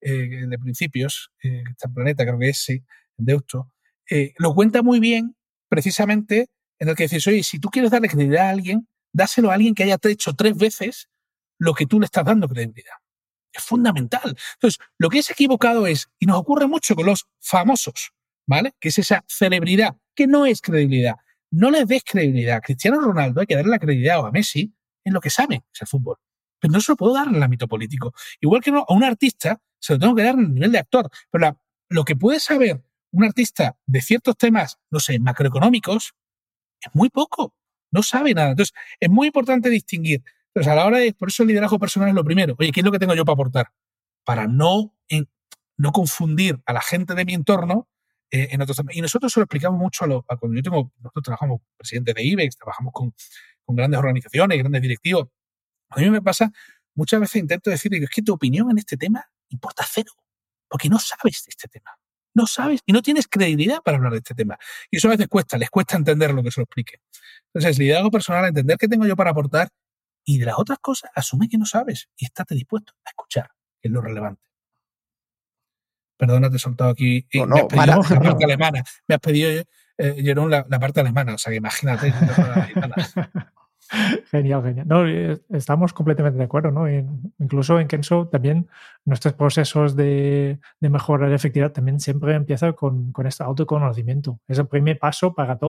[0.00, 1.64] eh, de principios, eh,
[1.94, 2.82] Planeta, creo que es, sí,
[3.16, 3.72] de Deusto,
[4.10, 5.36] eh, lo cuenta muy bien
[5.68, 9.54] precisamente en el que dices, oye, si tú quieres darle credibilidad a alguien, dáselo a
[9.54, 11.08] alguien que haya hecho tres veces
[11.58, 12.94] lo que tú le estás dando credibilidad.
[13.52, 14.36] Es fundamental.
[14.54, 18.12] Entonces, lo que es equivocado es, y nos ocurre mucho con los famosos,
[18.46, 18.72] ¿vale?
[18.80, 21.16] Que es esa celebridad, que no es credibilidad
[21.52, 22.56] no le des credibilidad.
[22.56, 24.74] A Cristiano Ronaldo hay que darle la credibilidad o a Messi
[25.04, 26.16] en lo que sabe, es el fútbol.
[26.58, 28.14] Pero no se lo puedo dar en el ámbito político.
[28.40, 31.10] Igual que a un artista, se lo tengo que dar en el nivel de actor.
[31.30, 36.14] Pero lo que puede saber un artista de ciertos temas, no sé, macroeconómicos,
[36.80, 37.54] es muy poco.
[37.90, 38.50] No sabe nada.
[38.50, 40.22] Entonces, es muy importante distinguir.
[40.48, 42.56] Entonces, a la hora de, por eso el liderazgo personal es lo primero.
[42.58, 43.72] Oye, ¿qué es lo que tengo yo para aportar?
[44.24, 44.94] Para no,
[45.76, 47.88] no confundir a la gente de mi entorno
[48.32, 51.60] eh, en otros Y nosotros se lo explicamos mucho a, cuando yo tengo, nosotros trabajamos
[51.76, 53.14] presidente de IBEX, trabajamos con,
[53.62, 55.28] con grandes organizaciones, grandes directivos.
[55.90, 56.50] A mí me pasa,
[56.94, 60.12] muchas veces intento decirle que es que tu opinión en este tema importa cero,
[60.66, 61.90] porque no sabes de este tema.
[62.34, 64.58] No sabes y no tienes credibilidad para hablar de este tema.
[64.90, 67.02] Y eso a veces cuesta, les cuesta entender lo que se lo explique.
[67.52, 69.68] Entonces, liderazgo personal, entender qué tengo yo para aportar
[70.24, 73.50] Y de las otras cosas, asume que no sabes y estate dispuesto a escuchar,
[73.82, 74.51] que es lo relevante.
[76.22, 77.26] Perdona, te he soltado aquí.
[77.34, 78.14] No, me has no, pedido para.
[78.14, 78.84] la parte alemana.
[79.08, 79.50] Me has pedido,
[79.98, 81.34] eh, Jerón, la, la parte alemana.
[81.34, 82.14] O sea, que imagínate.
[84.30, 84.86] Genial, genial.
[84.88, 86.86] No, eh, estamos completamente de acuerdo, ¿no?
[86.86, 88.68] En- incluso en Kenso también
[89.04, 94.38] nuestros procesos de, de mejora de efectividad también siempre empieza con, con este autoconocimiento.
[94.46, 95.68] Es el primer paso para todo.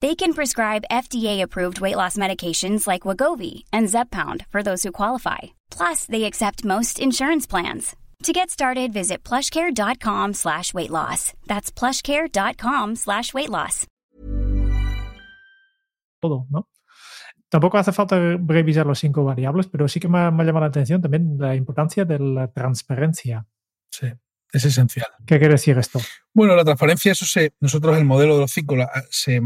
[0.00, 5.38] They can prescribe FDA-approved weight loss medications like Wagovi and Zepbound for those who qualify.
[5.70, 7.96] Plus, they accept most insurance plans.
[8.24, 11.32] To get started, visit plushcare.com slash weight loss.
[11.48, 13.86] That's plushcare.com slash weight loss.
[16.20, 16.68] todo, ¿no?
[17.48, 20.64] Tampoco hace falta revisar los cinco variables, pero sí que me ha, me ha llamado
[20.64, 23.46] la atención también la importancia de la transparencia.
[23.90, 24.08] Sí,
[24.52, 25.06] es esencial.
[25.26, 26.00] ¿Qué quiere decir esto?
[26.34, 29.40] Bueno, la transparencia, eso se, nosotros el modelo de los cinco la- se,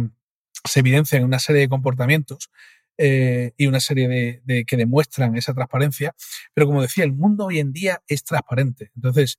[0.65, 2.51] se evidencia en una serie de comportamientos
[2.99, 6.15] eh, y una serie de, que demuestran esa transparencia,
[6.55, 8.91] pero como decía, el mundo hoy en día es transparente.
[8.95, 9.39] Entonces,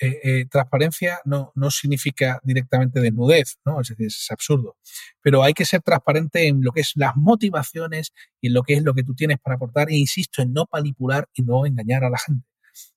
[0.00, 3.80] eh, eh, transparencia no, no significa directamente desnudez, ¿no?
[3.80, 4.76] Es decir, es absurdo.
[5.20, 8.74] Pero hay que ser transparente en lo que es las motivaciones y en lo que
[8.74, 12.04] es lo que tú tienes para aportar, e insisto, en no manipular y no engañar
[12.04, 12.46] a la gente.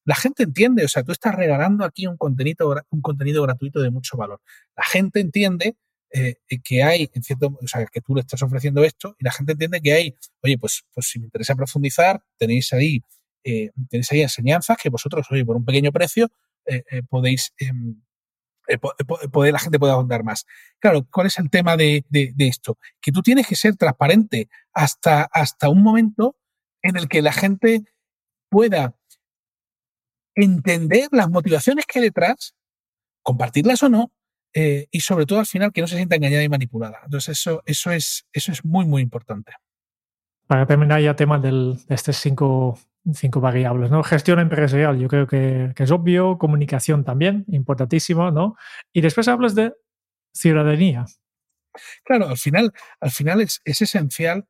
[0.06, 3.92] La gente entiende, o sea, tú estás regalando aquí un contenido, un contenido gratuito de
[3.92, 4.40] mucho valor.
[4.76, 5.76] La gente entiende
[6.14, 9.32] eh, que hay, en cierto, o sea, que tú le estás ofreciendo esto y la
[9.32, 13.04] gente entiende que hay, oye, pues, pues si me interesa profundizar, tenéis ahí,
[13.44, 16.30] eh, tenéis ahí enseñanzas que vosotros, oye, por un pequeño precio,
[16.66, 18.02] eh, eh, podéis, em,
[18.68, 18.78] eh,
[19.52, 20.46] la gente puede ahondar más.
[20.80, 22.78] Claro, ¿cuál es el tema de, de- de esto?
[23.02, 26.38] Que tú tienes que ser transparente hasta, hasta un momento
[26.84, 27.84] en el que la gente
[28.50, 28.96] pueda
[30.36, 32.56] entender las motivaciones que hay detrás,
[33.24, 34.12] compartirlas o no,
[34.54, 37.00] eh, y sobre todo al final que no se sienta engañada y manipulada.
[37.06, 39.54] Entonces eso, eso, es, eso es muy, muy importante.
[40.48, 42.78] Para terminar ya tema del, de estas cinco,
[43.14, 44.04] cinco variables, ¿no?
[44.04, 48.56] Gestión empresarial, yo creo que, que es obvio, comunicación también, importantísimo, ¿no?
[48.92, 49.74] Y después hablas de
[50.34, 51.06] ciudadanía.
[52.04, 54.46] Claro, al final, al final es, es esencial,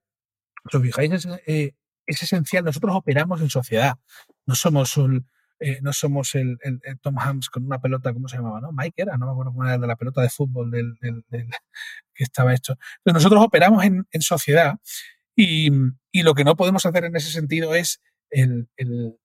[0.71, 1.75] os fijáis, es, eh,
[2.07, 3.95] es esencial, nosotros operamos en sociedad,
[4.47, 5.27] no somos un,
[5.61, 8.59] eh, no somos el, el- Tom Hanks con una pelota, ¿cómo se llamaba?
[8.61, 8.71] ¿no?
[8.73, 11.23] Mike era, no me acuerdo cómo era de la pelota de fútbol del, del-
[12.13, 12.75] que estaba hecho.
[13.03, 14.75] Pero nosotros operamos en, en sociedad
[15.35, 15.69] y,
[16.11, 18.01] y lo que no podemos hacer en ese sentido es
[18.31, 19.17] el, el-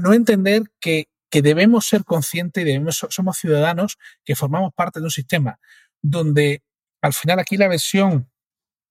[0.00, 5.00] no entender que, que debemos ser conscientes y debemos, so- somos ciudadanos que formamos parte
[5.00, 5.58] de un sistema
[6.02, 6.62] donde
[7.02, 8.30] al final aquí la versión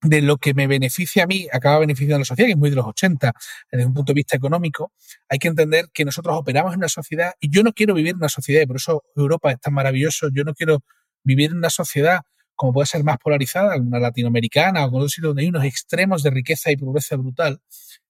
[0.04, 2.70] de lo que me beneficia a mí acaba beneficiando a la sociedad, que es muy
[2.70, 3.34] de los 80,
[3.72, 4.92] desde un punto de vista económico,
[5.30, 8.18] hay que entender que nosotros operamos en una sociedad y yo no quiero vivir en
[8.18, 10.84] una sociedad, y por eso Europa es tan maravilloso, yo no quiero
[11.24, 12.22] vivir en una sociedad
[12.56, 16.22] como puede ser más polarizada, una latinoamericana o con otro sitio donde hay unos extremos
[16.22, 17.60] de riqueza y pobreza brutal,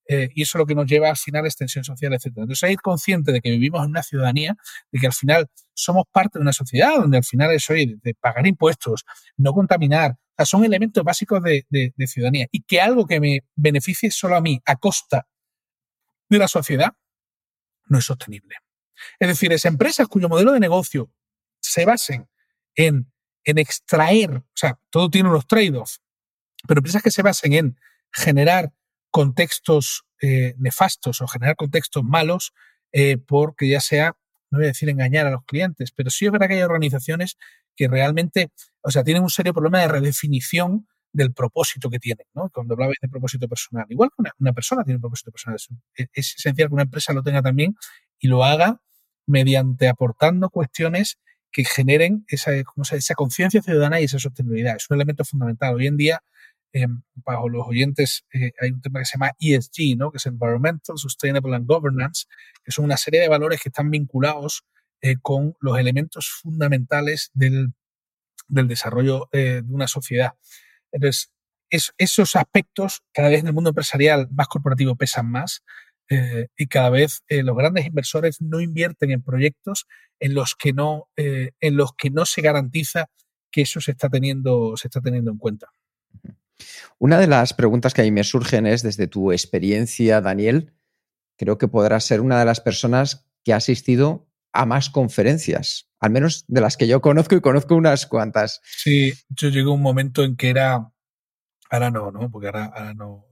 [0.07, 2.25] eh, y eso es lo que nos lleva al final a extensión social, etc.
[2.27, 4.55] Entonces hay que consciente de que vivimos en una ciudadanía,
[4.91, 8.45] de que al final somos parte de una sociedad donde al final es de, pagar
[8.45, 9.05] impuestos,
[9.37, 12.47] no contaminar, sea, son elementos básicos de, ciudadanía.
[12.51, 15.27] Y que algo que me beneficie solo a mí a costa
[16.29, 16.93] de la sociedad
[17.87, 18.55] no es sostenible.
[19.19, 21.11] Es decir, es empresas cuyo modelo de negocio
[21.59, 22.27] se basen
[22.75, 23.11] en,
[23.43, 26.01] en extraer, o sea, todo tiene unos trade-offs,
[26.67, 27.79] pero empresas que se basen en
[28.11, 28.71] generar
[29.11, 32.53] contextos eh, nefastos o generar contextos malos,
[32.91, 34.15] eh, porque ya sea,
[34.49, 37.37] no voy a decir engañar a los clientes, pero sí es verdad que hay organizaciones
[37.75, 38.51] que realmente,
[38.81, 42.49] o sea, tienen un serio problema de redefinición del propósito que tienen, ¿no?
[42.49, 43.85] Cuando hablabais de propósito personal.
[43.89, 45.57] Igual que una, una persona tiene un propósito personal.
[45.57, 47.75] Es, es esencial que una empresa lo tenga también
[48.19, 48.81] y lo haga
[49.27, 51.17] mediante aportando cuestiones
[51.51, 54.75] que generen esa, ¿cómo se- esa conciencia ciudadana y esa sostenibilidad.
[54.75, 55.75] Es un elemento fundamental.
[55.75, 56.23] Hoy en día,
[56.73, 60.09] eh, bajo los oyentes, eh, hay un tema que se llama ESG, ¿no?
[60.11, 62.25] que es Environmental, Sustainable and Governance,
[62.63, 64.63] que son una serie de valores que están vinculados
[65.05, 67.73] eh, con los elementos fundamentales del,
[68.47, 70.35] del desarrollo eh, de una sociedad.
[70.93, 71.29] Entonces,
[71.69, 75.65] esos aspectos cada vez en el mundo empresarial más corporativo pesan más
[76.09, 79.87] eh, y cada vez los grandes inversores no invierten en proyectos
[80.19, 83.09] en los que no, en los que no se garantiza
[83.51, 85.67] que eso se está teniendo, se está teniendo en cuenta.
[86.99, 90.73] Una de las preguntas que a mí me surgen es, desde tu experiencia, Daniel,
[91.37, 96.11] creo que podrás ser una de las personas que ha asistido a más conferencias, al
[96.11, 98.61] menos de las que yo conozco y conozco unas cuantas.
[98.63, 100.91] Sí, yo llegó un momento en que era,
[101.69, 102.29] ahora no, ¿no?
[102.29, 103.25] Porque ahora, no,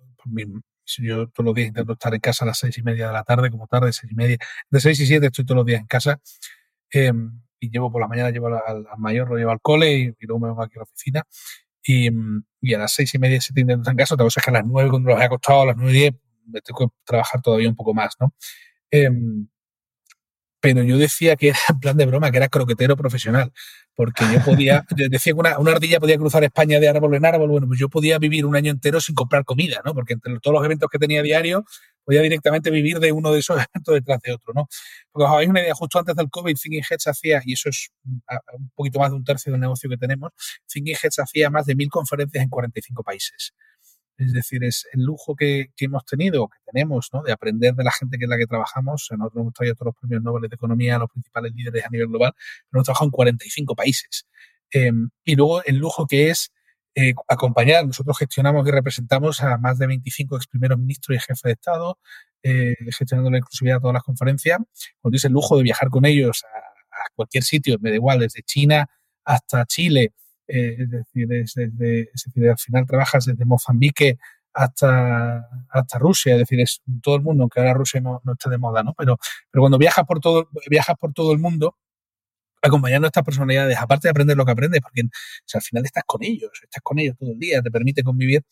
[0.97, 3.23] yo todos los días intento estar en casa a las seis y media de la
[3.23, 4.37] tarde, como tarde, seis y media,
[4.69, 6.19] de seis y siete estoy todos los días en casa.
[6.89, 10.39] Em, y llevo por la mañana, llevo al, mayor, lo llevo al cole y, luego
[10.39, 11.23] me vengo aquí a la oficina.
[11.83, 12.09] Y,
[12.61, 14.15] y, a las seis y media, siete intento estar en casa.
[14.15, 15.95] Otra cosa es que a las nueve, cuando los he acostado, a las nueve y
[15.95, 16.13] diez,
[16.47, 18.33] me tengo que trabajar todavía un poco más, ¿no?
[18.91, 19.47] Em,
[20.61, 23.51] pero yo decía que era en plan de broma, que era croquetero profesional,
[23.95, 27.49] porque yo podía, decía que una, una, ardilla podía cruzar España de árbol en árbol,
[27.49, 29.93] bueno, pues yo podía vivir un año entero sin comprar comida, ¿no?
[29.93, 31.65] Porque entre todos los eventos que tenía diario,
[32.05, 34.67] podía directamente vivir de uno de esos eventos detrás de otro, ¿no?
[35.11, 37.89] Porque os habéis una idea, justo antes del COVID, Thinking Heads hacía, y eso es
[38.05, 40.31] un poquito más de un tercio del negocio que tenemos,
[40.67, 43.53] Thinking Heads hacía más de mil conferencias en 45 países.
[44.17, 47.23] Es decir, es el lujo que, hemos tenido, que tenemos, ¿no?
[47.23, 49.07] de aprender de la gente que es la que trabajamos.
[49.11, 52.07] Nosotros hemos traído todos los premios Nobel de Economía a los principales líderes a nivel
[52.07, 54.27] global, pero hemos trabajado en 45 países.
[54.71, 56.51] Em, y luego el lujo que es
[56.95, 57.85] eh, acompañar.
[57.87, 61.97] Nosotros gestionamos y representamos a más de 25 ex primeros ministros y jefes de Estado,
[62.43, 64.59] eh, gestionando la inclusividad de todas las conferencias.
[65.01, 68.41] Cuando el lujo de viajar con ellos a, a cualquier sitio, me da igual, desde
[68.43, 68.87] China
[69.23, 70.13] hasta Chile,
[70.47, 74.17] eh, es, decir, decir, al final trabajas desde Mozambique
[74.53, 78.49] hasta, hasta Rusia, es decir, es todo el mundo, aunque ahora Rusia no, no está
[78.49, 78.93] de moda, ¿no?
[78.97, 79.17] Pero,
[79.49, 81.77] pero cuando viajas por todo, viajas por todo el mundo,
[82.61, 85.01] acompañando a estas personalidades, aparte de aprender lo que aprendes, porque
[85.53, 88.43] al final estás con ellos, estás con ellos todo el día, te permite convivir,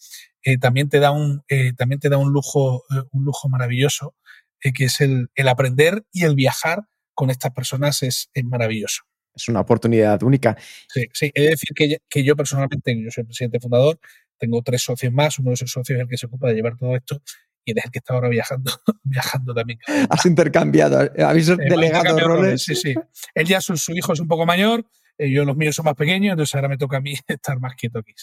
[0.43, 4.15] eh, también te da un, eh, también te da un lujo, un lujo maravilloso,
[4.59, 9.08] que es el, el, aprender y el viajar con estas personas es, es maravilloso
[9.41, 10.57] es una oportunidad única.
[10.87, 11.31] Sí, sí.
[11.33, 13.99] He de decir que, que yo personalmente, yo soy el presidente fundador,
[14.37, 16.77] tengo tres socios más, uno de esos socios es el que se ocupa de llevar
[16.77, 17.21] todo esto
[17.65, 18.71] y es el que está ahora viajando,
[19.03, 19.79] viajando también.
[20.09, 22.63] Has intercambiado, eh, habéis delegado roles.
[22.63, 22.95] Sí, sí.
[23.35, 24.85] Él ya su, su hijo es un poco mayor,
[25.17, 27.75] eh, yo los míos son más pequeños, entonces ahora me toca a mí estar más
[27.75, 28.13] quieto aquí.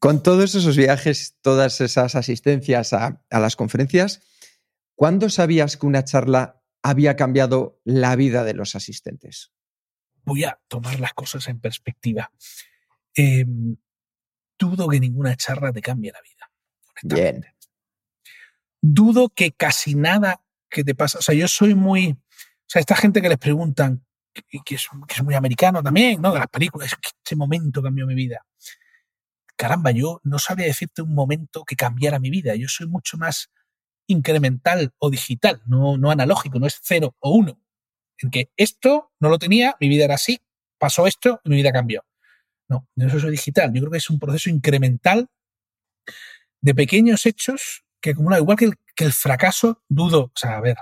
[0.00, 4.22] Con todos esos viajes, todas esas asistencias a, a las conferencias,
[4.94, 9.52] ¿cuándo sabías que una charla había cambiado la vida de los asistentes?
[10.28, 12.30] Voy a tomar las cosas en perspectiva.
[13.14, 13.76] Em,
[14.58, 16.50] dudo que ninguna charla te cambie la vida.
[17.02, 17.44] Bien.
[18.80, 21.18] Dudo que casi nada que te pasa.
[21.18, 22.10] O sea, yo soy muy.
[22.10, 24.88] O sea, esta gente que les preguntan, que, es,
[25.24, 26.32] muy americano también, ¿no?
[26.32, 28.44] De las películas, que este momento cambió mi vida.
[29.56, 32.54] Caramba, yo no sabría decirte un momento que cambiara mi vida.
[32.54, 33.50] Yo soy mucho más
[34.06, 37.60] incremental o digital, no, no analógico, no es cero o uno
[38.18, 40.40] en que esto no lo tenía, mi vida era así,
[40.78, 42.04] pasó esto y mi vida cambió.
[42.68, 43.72] No, eso es digital.
[43.72, 45.28] Yo creo que es un proceso incremental
[46.60, 50.60] de pequeños hechos que acumulan, igual que el, que el fracaso, dudo, o sea, a
[50.60, 50.76] ver,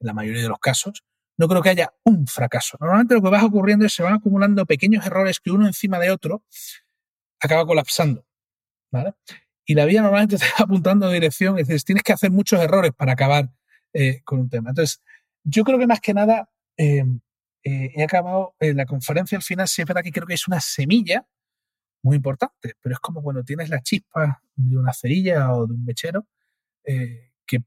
[0.00, 1.04] en la mayoría de los casos,
[1.36, 2.76] no creo que haya un fracaso.
[2.80, 5.98] Normalmente lo que va ocurriendo es que se van acumulando pequeños errores que uno encima
[5.98, 6.44] de otro
[7.40, 8.24] acaba colapsando.
[8.90, 9.14] ¿vale?
[9.64, 12.60] Y la vida normalmente te va apuntando en dirección, es decir, tienes que hacer muchos
[12.60, 13.50] errores para acabar
[13.92, 14.70] eh, con un tema.
[14.70, 15.02] Entonces,
[15.42, 17.20] yo creo que más que nada Em,
[17.62, 20.60] eh, he acabado en la conferencia al final, sí es que creo que es una
[20.60, 21.26] semilla
[22.02, 25.84] muy importante, pero es como cuando tienes la chispa de una cerilla o de un
[25.84, 26.26] mechero,
[26.84, 27.60] eh, que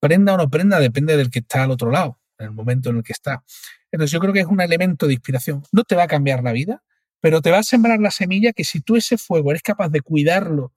[0.00, 2.98] prenda o no prenda depende del que está al otro lado, en el momento en
[2.98, 3.44] el que está.
[3.90, 5.62] Entonces yo creo que es un elemento de inspiración.
[5.72, 6.82] No te va a cambiar la vida,
[7.20, 10.00] pero te va a sembrar la semilla que si tú ese fuego eres capaz de
[10.00, 10.72] cuidarlo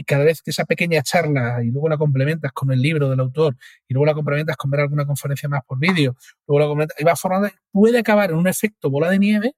[0.00, 3.20] y cada vez que esa pequeña charla y luego la complementas con el libro del
[3.20, 6.98] autor y luego la complementas con ver alguna conferencia más por vídeo, luego la complementas
[6.98, 9.52] y va formando, puede acabar en un efecto bola de nieve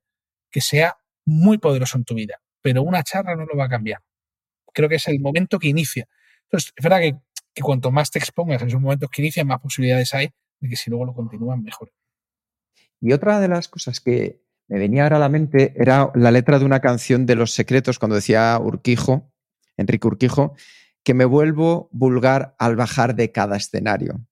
[0.51, 4.01] que sea muy poderoso en tu vida, pero una charla no lo va a cambiar.
[4.75, 6.09] Creo que es el momento que inicia.
[6.47, 7.15] Entonces, es verdad que,
[7.55, 10.75] que cuanto más te expongas en esos momentos que inician, más posibilidades hay de que
[10.75, 11.93] si luego lo continúan, mejor.
[13.01, 16.59] Y otra de las cosas que me venía ahora a la mente era la letra
[16.59, 19.32] de una canción de Los Secretos, cuando decía Urquijo,
[19.83, 20.55] Enrique Urquijo,
[21.05, 24.27] que me vuelvo vulgar al bajar de cada escenario.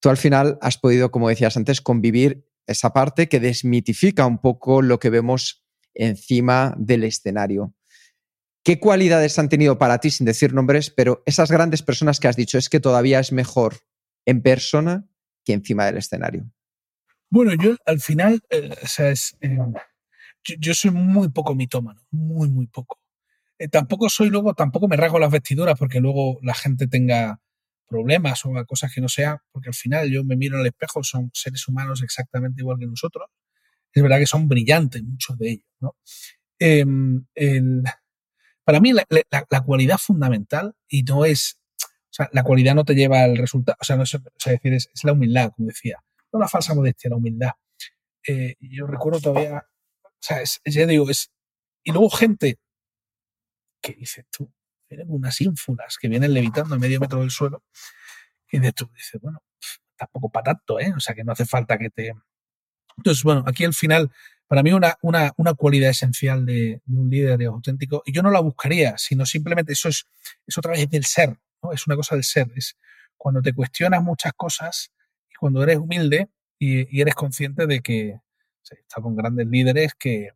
[0.00, 4.82] Tú al final has podido, como decías antes, convivir esa parte que desmitifica un poco
[4.82, 7.74] lo que vemos encima del escenario.
[8.64, 12.36] ¿Qué cualidades han tenido para ti, sin decir nombres, pero esas grandes personas que has
[12.36, 13.76] dicho es que todavía es mejor
[14.24, 15.06] en persona
[15.44, 16.50] que encima del escenario?
[17.30, 19.58] Bueno, yo al final, eh, o sea, es, eh,
[20.58, 22.98] yo, soy muy poco mitómano, muy, muy poco.
[23.58, 27.40] Eh, tampoco soy luego, tampoco me rasgo las vestiduras porque luego la gente tenga
[27.86, 31.02] problemas o cosas que no sea, porque al final yo me miro en el espejo,
[31.02, 33.28] son seres humanos exactamente igual que nosotros.
[33.92, 35.96] Es verdad que son brillantes muchos de ellos, ¿no?
[36.58, 37.24] Em,
[38.64, 39.06] para mí la,
[39.64, 43.84] cualidad fundamental y no es, o sea, la cualidad no te lleva al resultado, o
[43.84, 46.02] sea, no es, decir, es, la humildad, como decía,
[46.32, 47.52] no la falsa modestia, la humildad.
[48.26, 49.64] Eh, yo recuerdo todavía,
[50.02, 51.30] o sea, ya digo, es,
[51.84, 52.58] y luego gente
[53.86, 54.52] que dices tú,
[54.88, 57.62] eran unas ínfulas que vienen levitando a medio metro del suelo,
[58.50, 59.42] y de tú dices, bueno,
[59.96, 60.92] tampoco para tanto, ¿eh?
[60.96, 62.12] O sea, que no hace falta que te...
[62.96, 64.10] Entonces, bueno, aquí al final,
[64.46, 68.40] para mí una, una, una cualidad esencial de, un líder auténtico, y yo no la
[68.40, 70.06] buscaría, sino simplemente eso es,
[70.46, 71.72] es otra vez del ser, ¿no?
[71.72, 72.76] Es una cosa del ser, es
[73.16, 74.92] cuando te cuestionas muchas cosas
[75.30, 76.28] y cuando eres humilde
[76.58, 80.30] y, eres consciente de que o está con grandes líderes que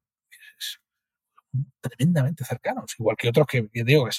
[1.80, 4.16] tremendamente cercanos, igual que otros que, digo, que,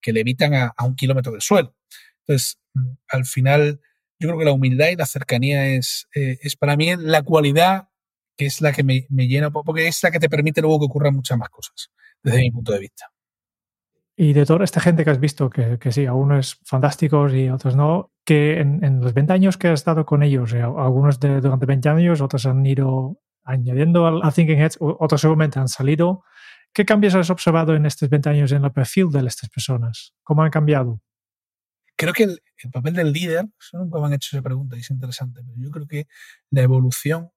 [0.00, 1.74] que levitan a, a, un kilómetro del suelo.
[2.20, 3.80] Entonces, mm, al final,
[4.18, 7.88] yo creo que la humildad y la cercanía es, eh, es para mí la cualidad
[8.36, 10.86] que es la que me, me llena, porque es la que te permite luego que
[10.86, 11.90] ocurran muchas más cosas,
[12.22, 13.06] desde mi punto de vista.
[14.16, 17.76] Y de toda esta gente que has visto, que, que sí, algunos fantásticos y otros
[17.76, 21.66] no, que en, los 20 años que has estado con ellos, eh, algunos de, durante
[21.66, 26.24] 20 años, otros han ido añadiendo al, al Thinking Heads, otros seguramente han salido.
[26.74, 30.14] ¿Qué cambios has observado en estos 20 años en el perfil de estas personas?
[30.22, 31.02] ¿Cómo han cambiado?
[31.96, 32.40] Creo que el,
[32.72, 33.44] papel del líder,
[33.74, 36.06] nunca me han hecho esa pregunta y es interesante, pero yo creo que
[36.50, 37.30] la evolución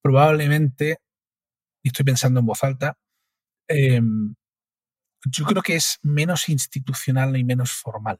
[0.00, 0.98] probablemente,
[1.82, 2.96] y estoy pensando en voz alta,
[3.68, 4.34] em,
[5.26, 8.18] yo creo que es menos institucional y menos formal.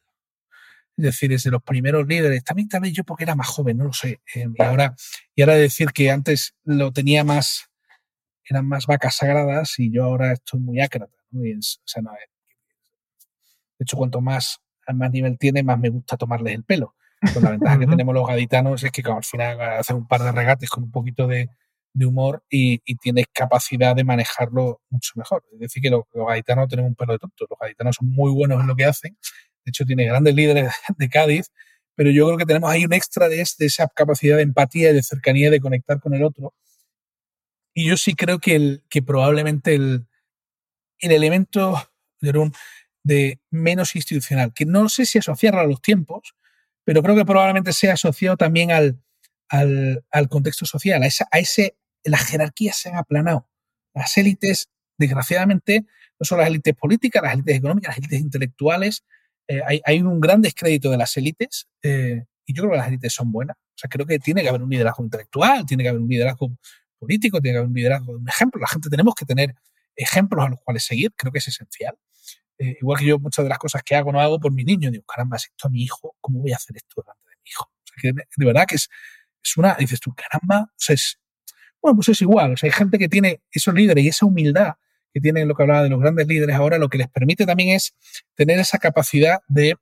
[0.99, 3.93] Es decir, desde los primeros líderes, también también yo porque era más joven, no lo
[3.95, 4.21] sé.
[4.35, 4.95] Em, y ahora,
[5.35, 7.70] y ahora decir que antes lo tenía más
[8.51, 11.15] eran más vacas sagradas y yo ahora estoy muy ácrata.
[11.31, 11.59] de
[13.79, 14.61] hecho, cuanto más,
[14.93, 16.95] más nivel tiene, más me gusta tomarles el pelo.
[17.33, 20.33] Con la ventaja que tenemos los gaditanos es que al final haces un par de
[20.33, 21.49] regates con un poquito de,
[21.95, 25.45] humor y, tienes capacidad de manejarlo mucho mejor.
[25.53, 27.47] Es decir, que los, gaditanos tenemos un pelo de tonto.
[27.49, 29.17] Los gaditanos son muy buenos en lo que hacen.
[29.65, 31.53] De hecho, tiene grandes líderes de Cádiz,
[31.95, 34.95] pero yo creo que tenemos ahí un extra de, de esa capacidad de empatía y
[34.95, 36.53] de cercanía y de conectar con el otro
[37.81, 40.07] y yo sí creo que, el, que probablemente el,
[40.99, 46.35] el elemento de menos institucional, que no sé si asociarlo a los tiempos,
[46.85, 49.03] pero creo que probablemente sea asociado también al,
[49.49, 53.49] al, al contexto social, a, esa, a ese, las jerarquías se han aplanado.
[53.95, 54.69] Las élites,
[54.99, 55.87] desgraciadamente,
[56.19, 59.05] no son las élites políticas, las élites económicas, las élites intelectuales,
[59.49, 62.89] eh, hay, hay, un gran descrédito de las élites eh, y yo creo que las
[62.89, 63.57] élites son buenas.
[63.57, 66.51] O sea, creo que tiene que haber un liderazgo intelectual, tiene que haber un liderazgo
[67.01, 68.61] político, tiene que haber un liderazgo, un ejemplo.
[68.61, 69.55] La gente tenemos que tener
[69.97, 71.97] ejemplos a los cuales seguir, creo que es esencial.
[72.59, 74.91] Eh, igual que yo muchas de las cosas que hago no hago por mi niño,
[74.91, 77.51] digo, caramba, si esto a mi hijo, ¿cómo voy a hacer esto delante de mi
[77.51, 77.65] hijo?
[77.65, 78.89] O sea, que de, verdad que es,
[79.43, 81.19] es una, dices tú, caramba, o sea, es,
[81.81, 84.75] bueno, pues es igual, o sea, hay gente que tiene esos líderes y esa humildad
[85.13, 87.75] que tienen lo que hablaba de los grandes líderes ahora, lo que les permite también
[87.75, 87.95] es
[88.35, 89.77] tener esa capacidad de,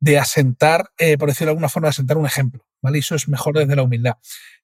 [0.00, 2.64] de asentar, eh, por decirlo de alguna forma, de asentar un ejemplo.
[2.80, 2.98] ¿vale?
[2.98, 4.14] eso es mejor desde la humildad.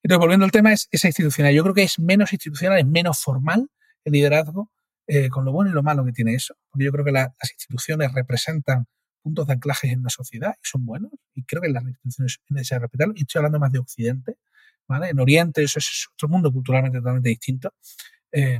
[0.01, 1.53] Entonces, volviendo al tema, es esa institucional.
[1.53, 3.69] Yo creo que es menos institucional, es menos formal
[4.03, 4.71] el liderazgo,
[5.07, 6.55] eh, con lo bueno y lo malo que tiene eso.
[6.69, 8.85] Porque yo creo que las instituciones representan
[9.21, 11.11] puntos de anclaje en una sociedad y son buenos.
[11.33, 13.13] Y creo que las instituciones es necesario respetarlo.
[13.17, 14.37] Y estoy hablando más de Occidente,
[14.87, 15.09] ¿vale?
[15.09, 17.73] En Oriente eso es otro mundo culturalmente totalmente distinto.
[18.31, 18.59] Eh,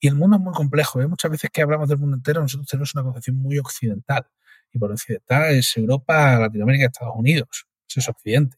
[0.00, 1.00] y el mundo es muy complejo.
[1.00, 1.08] ¿eh?
[1.08, 4.26] Muchas veces que hablamos del mundo entero, nosotros tenemos una concepción muy occidental.
[4.72, 8.56] Y por occidental es Europa, Latinoamérica, Estados Unidos eso es Occidente.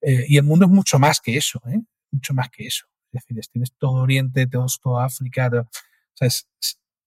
[0.00, 1.80] Eh, y el mundo es mucho más que eso, ¿eh?
[2.10, 2.86] mucho más que eso.
[3.12, 5.66] Es decir, tienes todo Oriente, todo, África, o
[6.14, 6.46] sea, es,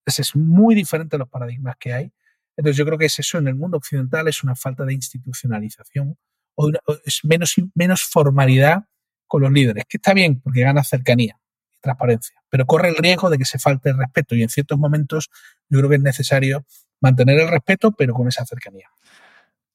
[0.04, 2.12] es, muy diferente a los paradigmas que hay.
[2.56, 6.18] Entonces yo creo que es eso, en el mundo occidental es una falta de institucionalización
[6.56, 6.70] o,
[7.04, 8.84] es menos, menos formalidad
[9.26, 11.38] con los líderes, que está bien porque gana cercanía
[11.72, 14.78] y transparencia, pero corre el riesgo de que se falte el respeto y en ciertos
[14.78, 15.30] momentos
[15.68, 16.66] yo creo que es necesario
[17.00, 18.88] mantener el respeto, pero con esa cercanía.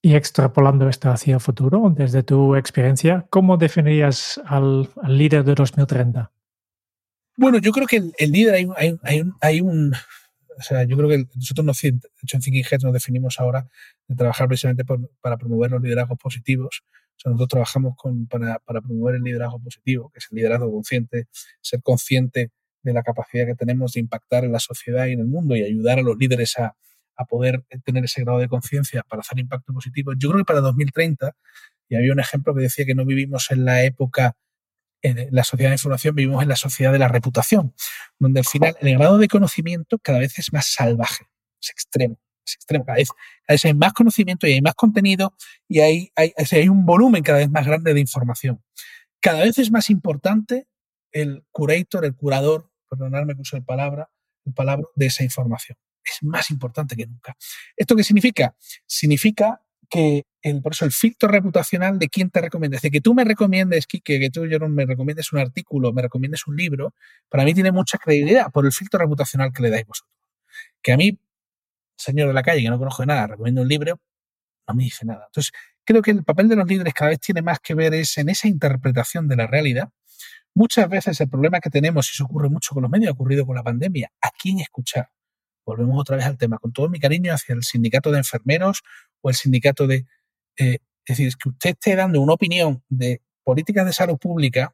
[0.02, 6.32] Y extrapolando esto hacia el futuro, desde tu experiencia, ¿cómo definirías al, líder de 2030?
[7.38, 8.68] Bueno, yo creo que el, líder hay,
[9.02, 9.94] hay, hay, un,
[10.58, 13.68] o sea, yo creo que nosotros nos, de hecho en Thinking Heads nos definimos ahora
[14.08, 14.86] de trabajar precisamente
[15.22, 16.84] para promover los liderazgos positivos.
[16.84, 20.72] O sea, nosotros trabajamos con, para, para, promover el liderazgo positivo, que es el liderazgo
[20.72, 21.28] consciente,
[21.62, 22.52] ser consciente
[22.84, 25.64] de la capacidad que tenemos de impactar en la sociedad y en el mundo y
[25.64, 26.76] ayudar a los líderes a,
[27.18, 30.14] a poder tener ese grado de conciencia para hacer impacto positivo.
[30.18, 31.36] Yo creo que para 2030,
[31.90, 34.36] y había un ejemplo que decía que no vivimos en la época
[35.06, 37.76] en la sociedad de información vivimos en la sociedad de la reputación,
[38.18, 41.26] donde al final el grado de conocimiento cada vez es más salvaje,
[41.62, 42.20] es extremo.
[42.46, 42.86] Es extremo.
[42.86, 43.10] Cada vez,
[43.66, 45.34] hay más conocimiento y hay más contenido
[45.68, 48.64] y hay, hay, hay un volumen cada vez más grande de información.
[49.20, 50.68] Cada vez es más importante
[51.12, 54.10] el curator, el curador, perdonadme que use el palabra,
[54.46, 55.78] el palabra de esa información.
[56.06, 57.36] Es más importante que nunca.
[57.76, 58.56] ¿Esto qué significa?
[58.86, 62.76] Significa que el, por eso el filtro reputacional de quién te recomienda.
[62.76, 66.02] Es decir, que tú me recomiendes, Kike, que tú, Jerón, me recomiendes un artículo, me
[66.02, 66.94] recomiendes un libro,
[67.30, 70.14] para mí tiene mucha credibilidad por el filtro reputacional que le dais vosotros.
[70.82, 71.20] Que a mí,
[71.98, 74.00] señor de la calle, que no conozco de nada, recomiendo un libro,
[74.68, 75.26] no me dice nada.
[75.28, 75.52] Entonces,
[75.84, 78.30] creo que el papel de los líderes cada vez tiene más que ver es en
[78.30, 79.90] esa interpretación de la realidad.
[80.54, 83.46] Muchas veces el problema que tenemos, y eso ocurre mucho con los medios, ha ocurrido
[83.46, 85.10] con la pandemia, ¿a quién escuchar?
[85.66, 88.84] Volvemos otra vez al tema, con todo mi cariño hacia el sindicato de enfermeros
[89.22, 90.06] o el sindicato de...
[90.58, 94.74] Eh, es decir, es que usted esté dando una opinión de políticas de salud pública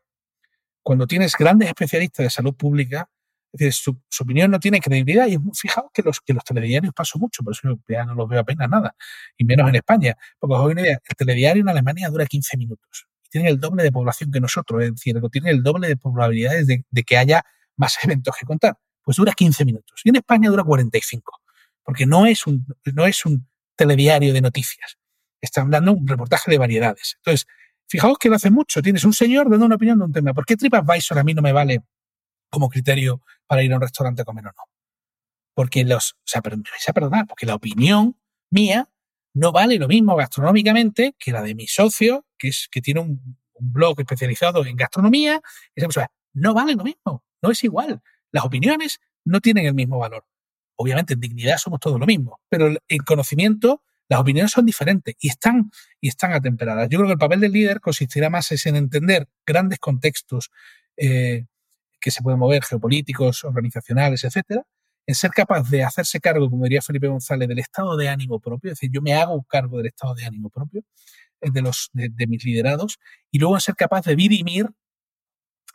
[0.83, 3.09] cuando tienes grandes especialistas de salud pública,
[3.53, 3.73] es decir,
[4.09, 7.53] su, opinión no tiene credibilidad y fijaos que los, que los telediarios paso mucho, por
[7.53, 8.95] eso ya no los veo apenas nada,
[9.37, 13.07] y menos en España, porque os una idea, el telediario en Alemania dura 15 minutos
[13.25, 16.65] y tiene el doble de población que nosotros, es decir, tiene el doble de probabilidades
[16.65, 17.43] de, de que haya
[17.75, 20.01] más eventos que contar pues dura 15 minutos.
[20.03, 21.41] Y en España dura 45,
[21.83, 24.97] porque no es un, no es un telediario de noticias.
[25.39, 27.15] Están dando un reportaje de variedades.
[27.17, 27.47] Entonces,
[27.87, 28.81] fijaos que lo hace mucho.
[28.81, 30.33] Tienes un señor dando una opinión de un tema.
[30.33, 31.81] ¿Por qué TripAdvisor a mí no me vale
[32.49, 34.63] como criterio para ir a un restaurante a comer o no?
[35.53, 38.17] Porque los, o sea, perdonar, porque la opinión
[38.49, 38.89] mía
[39.33, 43.37] no vale lo mismo gastronómicamente que la de mi socio, que es, que tiene un,
[43.61, 45.39] blog especializado en gastronomía.
[45.75, 48.01] Sea, no vale lo mismo, no es igual.
[48.31, 50.25] Las opiniones no tienen el mismo valor.
[50.75, 55.29] Obviamente en dignidad somos todos lo mismo, pero en conocimiento las opiniones son diferentes y
[55.29, 55.71] están,
[56.01, 56.89] y están atemperadas.
[56.89, 60.51] Yo creo que el papel del líder consistirá más en entender grandes contextos
[60.97, 61.45] eh,
[62.01, 64.65] que se pueden mover, geopolíticos, organizacionales, etcétera,
[65.07, 68.71] en ser capaz de hacerse cargo, como diría Felipe González, del estado de ánimo propio,
[68.71, 70.83] es decir, yo me hago cargo del estado de ánimo propio
[71.39, 72.99] eh, de, los, de, mis liderados,
[73.31, 74.67] y luego en ser capaz de dirimir,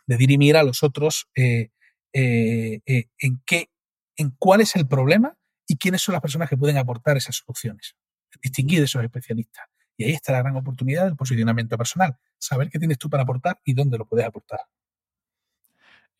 [0.05, 1.69] de dirimir a los otros eh,
[2.13, 3.69] eh, eh, en qué,
[4.15, 5.37] en cuál es el problema
[5.67, 7.95] y quiénes son las personas que pueden aportar esas soluciones.
[8.41, 9.65] Distinguir de esos especialistas.
[9.97, 12.17] Y ahí está la gran oportunidad del posicionamiento personal.
[12.37, 14.59] Saber qué tienes tú para aportar y dónde lo puedes aportar.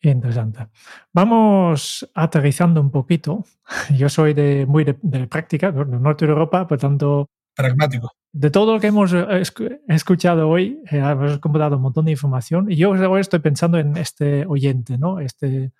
[0.00, 0.68] Interesante.
[1.12, 3.44] Vamos aterrizando un poquito.
[3.96, 4.94] Yo soy de, muy de,
[5.26, 7.30] práctica, del norte de Europa, por tanto...
[7.58, 8.12] Pragmático.
[8.32, 9.42] De todo lo que hemos eh,
[9.88, 14.46] escuchado hoy, hemos comprado un montón de información y yo ahora estoy pensando en este
[14.46, 15.18] oyente, ¿no?
[15.18, 15.72] Este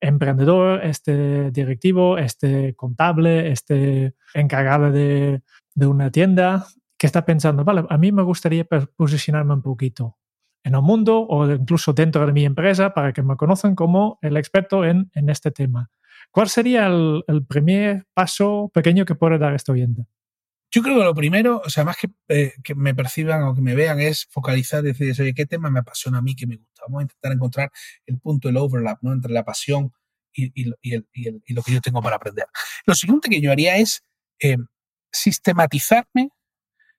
[0.00, 5.42] emprendedor, este directivo, este contable, este encargado de,
[5.74, 6.66] una tienda,
[6.96, 8.64] que está pensando, vale, a mí me gustaría
[8.94, 10.18] posicionarme un poquito
[10.62, 14.36] en el mundo o incluso dentro de mi empresa para que me conozcan como el
[14.36, 15.90] experto en, este tema.
[16.30, 20.06] ¿Cuál sería el, primer paso pequeño que puede dar este oyente?
[20.70, 23.62] Yo creo que lo primero, o sea, más que, eh, que me perciban o que
[23.62, 26.56] me vean, es focalizar y decir, oye, ¿qué tema me apasiona a mí que me
[26.56, 26.82] gusta?
[26.86, 27.72] Vamos a intentar encontrar
[28.06, 29.12] el punto, el overlap, ¿no?
[29.12, 29.92] Entre la pasión
[30.32, 32.46] y, lo que yo tengo para aprender.
[32.86, 34.02] Lo siguiente que yo haría es
[34.40, 34.58] eh,
[35.10, 36.30] sistematizarme,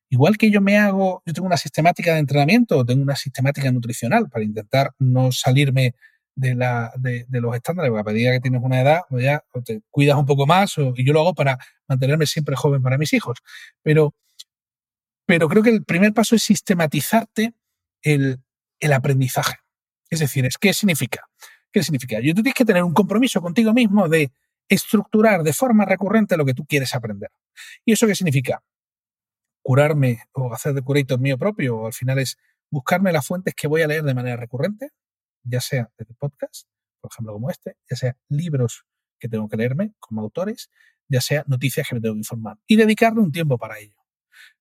[0.09, 4.29] igual que yo me hago, yo tengo una sistemática de entrenamiento, tengo una sistemática nutricional
[4.29, 5.95] para intentar no salirme
[6.39, 6.91] de, la,
[7.29, 10.47] los estándares, porque a medida que tienes una edad, pues ya te cuidas un poco
[10.47, 13.39] más, y yo lo hago para mantenerme siempre joven para mis hijos.
[13.83, 14.15] Pero,
[15.25, 17.53] pero creo que el primer paso es sistematizarte
[18.01, 18.39] el,
[18.79, 19.57] el aprendizaje.
[20.09, 21.27] Es decir, es ¿qué significa?
[21.71, 22.19] ¿Qué significa?
[22.21, 24.31] Yo tú tienes que tener un compromiso contigo mismo de
[24.69, 27.31] estructurar de forma recurrente lo que tú quieres aprender.
[27.83, 28.63] ¿Y eso qué significa?
[29.61, 32.37] Curarme o hacer de curator mío propio, o al final es
[32.71, 34.91] buscarme las fuentes que voy a leer de manera recurrente,
[35.43, 36.67] ya sea desde podcast,
[37.01, 38.85] por ejemplo como este, ya sea libros
[39.19, 40.69] que tengo que leerme como autores,
[41.07, 43.95] ya sea noticias que me tengo que informar y dedicarle un tiempo para ello.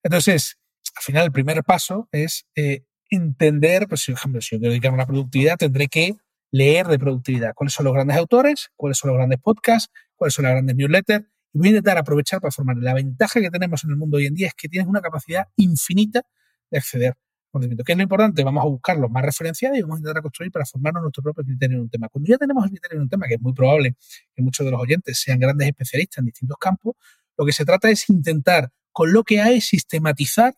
[0.03, 0.59] Entonces,
[0.97, 4.97] al final el primer paso es eh, entender, pues, por ejemplo, si yo quiero dedicarme
[4.97, 6.17] a la productividad, tendré que
[6.51, 7.55] leer de productividad.
[7.55, 8.71] ¿Cuáles son los grandes autores?
[8.77, 9.93] ¿Cuáles son los grandes podcasts?
[10.17, 11.25] ¿Cuáles son las grandes newsletters?
[11.53, 12.77] Y voy a intentar aprovechar para formar.
[12.79, 15.49] La ventaja que tenemos en el mundo hoy en día es que tienes una capacidad
[15.57, 16.23] infinita
[16.71, 17.15] de acceder
[17.51, 17.85] conocimiento.
[17.85, 18.45] ¿Qué es lo importante?
[18.45, 21.45] Vamos a buscar los más referenciados y vamos a intentar construir para formarnos nuestro propio
[21.45, 22.09] criterio en un tema.
[22.09, 23.97] Cuando ya tenemos el criterio en un tema, que es muy probable
[24.35, 26.95] que muchos de los oyentes sean grandes especialistas en distintos campos,
[27.37, 30.55] lo que se trata es intentar, con lo que hay, sistematizar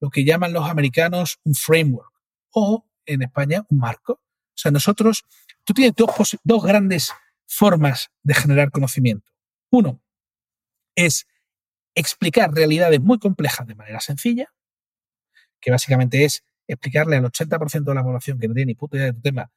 [0.00, 2.12] lo que llaman los americanos un framework
[2.50, 4.12] o, en España, un marco.
[4.14, 5.24] O sea, nosotros,
[5.64, 7.12] tú tienes dos, dos grandes
[7.46, 9.32] formas de generar conocimiento.
[9.70, 10.00] Uno
[10.94, 11.26] es
[11.94, 14.52] explicar realidades muy complejas de manera sencilla,
[15.60, 19.06] que básicamente es explicarle al 80% de la población que no tiene ni puta idea
[19.06, 19.50] de tu tema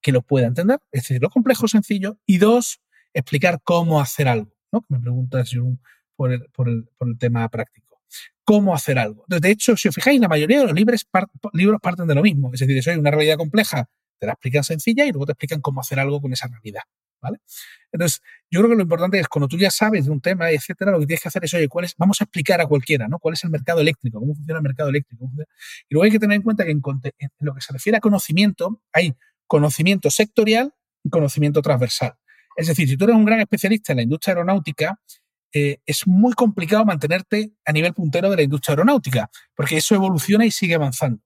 [0.00, 2.80] que lo pueda entender, es decir, lo complejo sencillo, y dos,
[3.14, 4.84] explicar cómo hacer algo, ¿no?
[4.88, 5.50] Me preguntas,
[6.14, 8.02] por el, por, el, por el tema práctico.
[8.44, 9.24] ¿Cómo hacer algo?
[9.26, 11.06] De hecho, si os fijáis, la mayoría de los libros,
[11.54, 12.50] libros parten de lo mismo.
[12.52, 13.88] Es decir, si hay una realidad compleja,
[14.18, 16.82] te la explican sencilla y luego te explican cómo hacer algo con esa realidad.
[17.24, 17.38] ¿Vale?
[17.90, 18.20] Entonces,
[18.50, 21.00] yo creo que lo importante es cuando tú ya sabes de un tema, etcétera, lo
[21.00, 21.94] que tienes que hacer es, oye, ¿cuál es?
[21.96, 23.18] Vamos a explicar a cualquiera, ¿no?
[23.18, 24.20] ¿Cuál es el mercado eléctrico?
[24.20, 25.30] ¿Cómo funciona el mercado eléctrico?
[25.88, 26.82] Y luego hay que tener en cuenta que en,
[27.40, 29.14] lo que se refiere a conocimiento, hay
[29.46, 32.14] conocimiento sectorial y conocimiento transversal.
[32.56, 35.00] Es decir, si tú eres un gran especialista en la industria aeronáutica,
[35.54, 40.44] eh, es muy complicado mantenerte a nivel puntero de la industria aeronáutica, porque eso evoluciona
[40.44, 41.22] y sigue avanzando.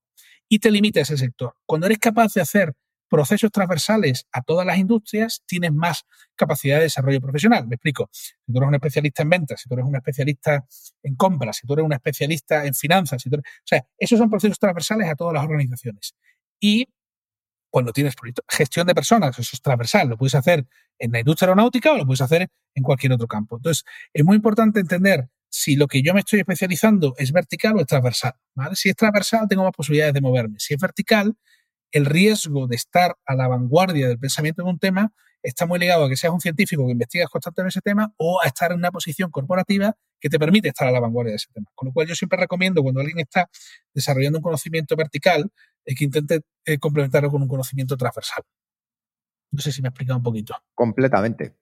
[0.49, 1.55] Y te limita ese sector.
[1.66, 2.72] Cuando eres capaz de hacer
[3.09, 6.04] procesos transversales a todas las industrias, tienes más
[6.36, 7.66] capacidad de desarrollo profesional.
[7.66, 8.09] Me explico.
[8.12, 10.66] Si tú eres un especialista en ventas, si tú eres un especialista
[11.02, 14.59] en compras, si tú eres un especialista en finanzas, si o sea, esos son procesos
[14.59, 16.14] transversales a todas las organizaciones.
[16.61, 16.88] Y
[17.70, 18.14] cuando tienes
[18.48, 20.66] gestión de personas, eso es transversal, lo puedes hacer
[20.98, 23.56] en la industria aeronáutica o lo puedes hacer en cualquier otro campo.
[23.56, 27.80] Entonces, es muy importante entender si lo que yo me estoy especializando es vertical o
[27.80, 28.34] es transversal.
[28.74, 30.56] Si es transversal, tengo más posibilidades de moverme.
[30.59, 31.36] Si es vertical,
[31.93, 35.12] el riesgo de estar a la vanguardia del pensamiento de un tema
[35.43, 38.47] está muy ligado a que seas un científico que investigas constantemente ese tema o a
[38.47, 41.66] estar en una posición corporativa que te permite estar a la vanguardia de ese tema.
[41.74, 43.49] Con lo cual yo siempre recomiendo cuando alguien está
[43.95, 45.51] desarrollando un conocimiento vertical
[45.84, 48.43] que intente eh, complementarlo con un conocimiento transversal.
[49.51, 50.55] No sé si me he explicado un poquito.
[50.74, 51.55] Completamente.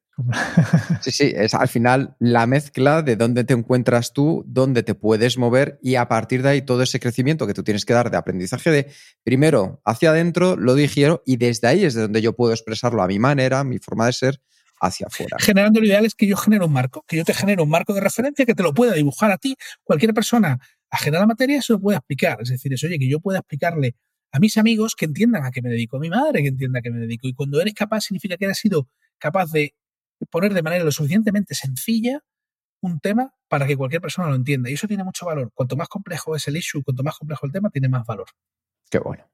[1.02, 5.36] Sí, sí, es al final la mezcla de dónde te encuentras tú, dónde te puedes
[5.36, 8.16] mover y a partir de ahí todo ese crecimiento que tú tienes que dar de
[8.16, 8.92] aprendizaje de
[9.22, 13.06] primero hacia adentro, lo digiero y desde ahí es de donde yo puedo expresarlo a
[13.06, 14.40] mi manera, mi forma de ser
[14.80, 15.36] hacia afuera.
[15.38, 17.94] Generando lo ideal es que yo genero un marco, que yo te genero un marco
[17.94, 19.56] de referencia que te lo pueda dibujar a ti.
[19.84, 20.58] Cualquier persona
[20.90, 22.38] ajena a la materia se lo puede explicar.
[22.40, 23.96] Es decir, es, oye, que yo pueda explicarle
[24.32, 26.82] a mis amigos que entiendan a qué me dedico, a mi madre que entienda a
[26.82, 27.28] qué me dedico.
[27.28, 28.88] Y cuando eres capaz, significa que has sido
[29.18, 29.74] capaz de
[30.30, 32.22] poner de manera lo suficientemente sencilla
[32.80, 34.70] un tema para que cualquier persona lo entienda.
[34.70, 35.50] Y eso tiene mucho valor.
[35.54, 38.26] Cuanto más complejo es el issue, cuanto más complejo el tema, tiene más valor.
[38.90, 39.24] Qué bueno.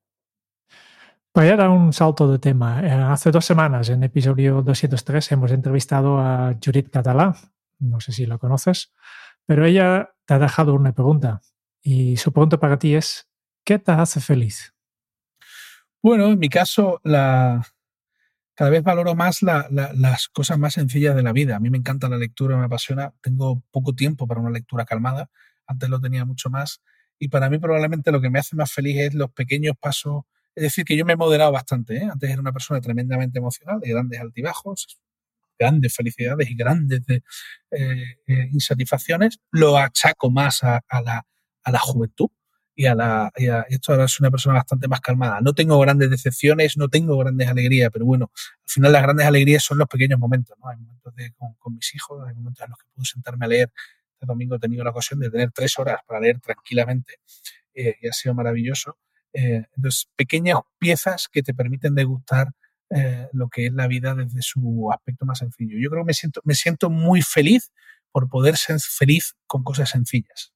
[1.34, 2.82] Voy a dar un salto de tema.
[2.82, 7.34] Eh, hace dos semanas, en episodio 203, hemos entrevistado a Judith Catalá.
[7.78, 8.92] No sé si la conoces,
[9.46, 11.40] pero ella te ha dejado una pregunta.
[11.80, 13.28] Y su pregunta para ti es,
[13.64, 14.74] ¿qué te hace feliz?
[16.02, 17.64] Bueno, en mi caso, la,
[18.62, 21.56] cada vez valoro más las cosas más sencillas de la vida.
[21.56, 23.12] A mí me encanta la lectura, me apasiona.
[23.20, 25.28] Tengo poco tiempo para una lectura calmada.
[25.66, 26.80] Antes lo tenía mucho más.
[27.18, 30.26] Y para mí probablemente lo que me hace más feliz es los pequeños pasos.
[30.54, 31.96] Es decir, que yo me he moderado bastante.
[31.96, 32.04] ¿eh?
[32.04, 35.00] Antes era una persona tremendamente emocional, de grandes altibajos,
[35.58, 37.20] grandes felicidades y grandes eh,
[37.72, 39.40] eh, insatisfacciones.
[39.50, 41.26] Lo achaco más a, la,
[41.64, 42.28] a la juventud
[42.74, 43.30] y a la
[43.68, 45.40] esto ahora es una persona bastante más calmada.
[45.40, 49.62] No tengo grandes decepciones, no tengo grandes alegrías, pero bueno, al final las grandes alegrías
[49.62, 50.68] son los pequeños momentos, ¿no?
[50.68, 53.72] Hay momentos de, con, mis hijos, hay momentos en los que puedo sentarme a leer.
[54.14, 57.18] Este domingo he tenido la ocasión de tener tres horas para leer tranquilamente
[57.74, 58.96] eh, y ha sido maravilloso.
[59.32, 62.52] Eh, entonces, pequeñas piezas que te permiten degustar
[62.90, 65.78] eh, lo que es la vida desde su aspecto más sencillo.
[65.78, 67.72] Yo creo que me siento, me siento muy feliz
[68.10, 70.52] por poder ser feliz con cosas sencillas.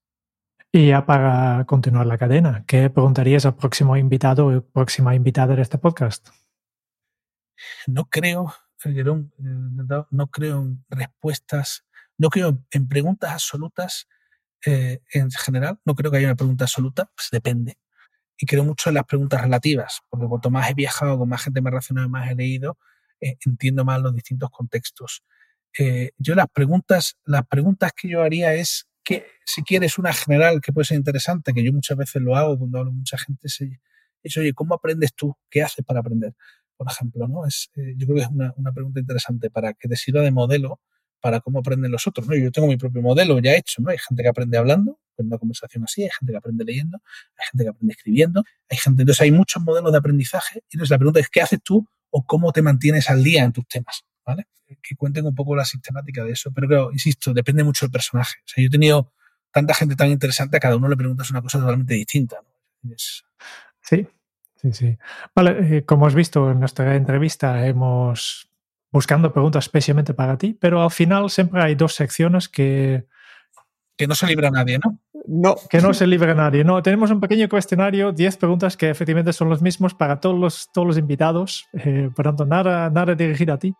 [0.76, 5.62] Y ya para continuar la cadena, ¿qué preguntarías al próximo invitado o próxima invitada de
[5.62, 6.28] este podcast?
[7.86, 8.54] No creo,
[8.84, 9.02] eh,
[10.10, 11.86] no creo en respuestas,
[12.18, 14.06] no creo en preguntas absolutas
[14.66, 17.78] eh, en general, no creo que haya una pregunta absoluta, pues depende.
[18.36, 21.62] Y creo mucho en las preguntas relativas, porque cuanto más he viajado, con más gente
[21.62, 22.76] me he relacionado, más he leído,
[23.22, 25.24] eh, entiendo más los distintos contextos.
[26.18, 30.72] yo las preguntas, las preguntas que yo haría es que si quieres una general que
[30.72, 34.36] puede ser interesante, que yo muchas veces lo hago cuando hablo con mucha gente, es,
[34.36, 35.32] oye, ¿cómo aprendes tú?
[35.48, 36.34] ¿Qué haces para aprender?
[36.76, 37.46] Por ejemplo, ¿no?
[37.46, 40.80] Es, eh, yo creo que es una, pregunta interesante para que te sirva de modelo
[41.20, 42.26] para cómo aprenden los otros.
[42.26, 42.34] ¿no?
[42.34, 43.90] Yo tengo mi propio modelo ya hecho, ¿no?
[43.90, 47.00] Hay gente que aprende hablando, en una conversación así, hay gente que aprende leyendo,
[47.38, 50.90] hay gente que aprende escribiendo, hay gente, entonces hay muchos modelos de aprendizaje, y entonces
[50.90, 54.04] la pregunta es, ¿qué haces tú o cómo te mantienes al día en tus temas?
[54.82, 56.50] Que cuenten un poco la sistemática de eso.
[56.52, 58.38] Pero claro, insisto, depende mucho del personaje.
[58.44, 59.12] O sea, yo he tenido
[59.52, 62.36] tanta gente tan interesante, a cada uno le preguntas una cosa totalmente distinta.
[63.80, 64.06] Sí,
[64.56, 64.98] sí, sí.
[65.34, 68.50] Vale, eh, como has visto en nuestra entrevista, hemos
[68.92, 73.06] buscando preguntas especialmente para ti, pero al final siempre hay dos secciones que...
[73.96, 75.00] Que no se libra nadie, ¿no?
[75.26, 75.56] No.
[75.70, 76.62] Que no se libra nadie.
[76.64, 80.70] No, tenemos un pequeño cuestionario, 10 preguntas que efectivamente son los mismos para todos los,
[80.72, 81.66] todos los invitados.
[81.72, 83.74] Eh, por tanto, nada, nada dirigido a ti.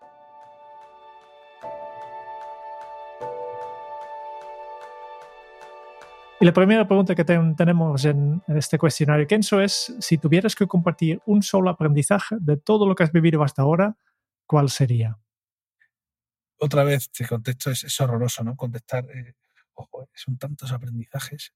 [6.39, 11.22] Y la primera pregunta que tenemos en, este cuestionario, Kenzo, es si tuvieras que compartir
[11.24, 13.97] un solo aprendizaje de todo lo que has vivido hasta ahora,
[14.45, 15.18] ¿cuál sería?
[16.59, 18.55] Otra vez te contesto, es, horroroso, ¿no?
[18.55, 19.34] Contestar, eh,
[19.72, 21.55] ojo, son tantos aprendizajes,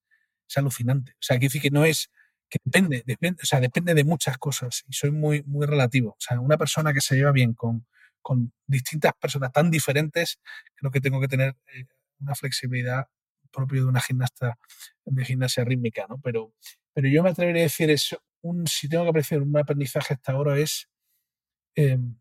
[0.49, 1.13] es alucinante.
[1.13, 2.11] O sea, quiere decir que no es,
[2.49, 6.13] que depende, depende, o sea, depende de muchas cosas y soy muy, muy relativo.
[6.13, 7.87] O sea, una persona que se lleva bien con,
[8.23, 10.41] con distintas personas tan diferentes,
[10.75, 11.85] creo que tengo que tener eh,
[12.19, 13.09] una flexibilidad
[13.51, 14.59] propio de una gimnasta
[15.05, 16.19] de gimnasia rítmica, ¿no?
[16.21, 16.53] Pero,
[16.93, 20.33] pero yo me atrevería a decir eso, un, si tengo que apreciar un aprendizaje hasta
[20.33, 20.89] ahora es
[21.75, 22.17] em,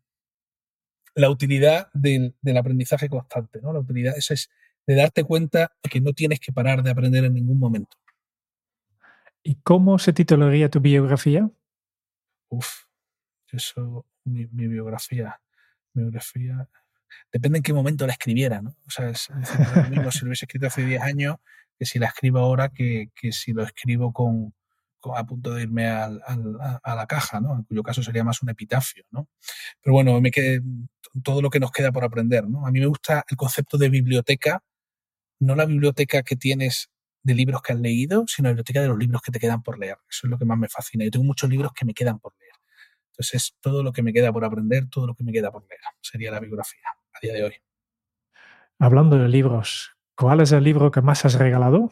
[1.14, 3.72] la utilidad del, aprendizaje constante, ¿no?
[3.72, 4.50] La utilidad, esa es
[4.86, 7.96] de darte cuenta de que no tienes que parar de aprender en ningún momento.
[9.42, 11.50] ¿Y cómo se titularía tu biografía?
[12.48, 12.84] Uf,
[13.52, 15.40] eso, mi, mi biografía,
[15.92, 16.68] biografía,
[17.32, 18.76] depende en qué momento la escribiera, ¿no?
[18.86, 21.36] O sea, es, lo mismo si lo hubiese escrito hace 10 años
[21.78, 24.52] que si la escribo ahora que, que si lo escribo con,
[25.14, 26.20] a punto de irme al,
[26.82, 27.56] a, la caja, ¿no?
[27.56, 29.28] En cuyo caso sería más un epitafio, ¿no?
[29.82, 30.60] Pero bueno, me quedé,
[31.24, 32.66] todo lo que nos queda por aprender, ¿no?
[32.66, 34.62] A mí me gusta el concepto de biblioteca,
[35.38, 36.90] no la biblioteca que tienes
[37.22, 39.78] de libros que has leído, sino la biblioteca de los libros que te quedan por
[39.78, 39.96] leer.
[40.08, 41.04] Eso es lo que más me fascina.
[41.04, 42.52] Yo tengo muchos libros que me quedan por leer.
[43.12, 45.62] Entonces es todo lo que me queda por aprender, todo lo que me queda por
[45.62, 45.80] leer.
[46.02, 46.82] Sería la biografía
[47.12, 47.54] a día de hoy.
[48.78, 51.90] Hablando de libros, ¿cuál es el libro que más has regalado?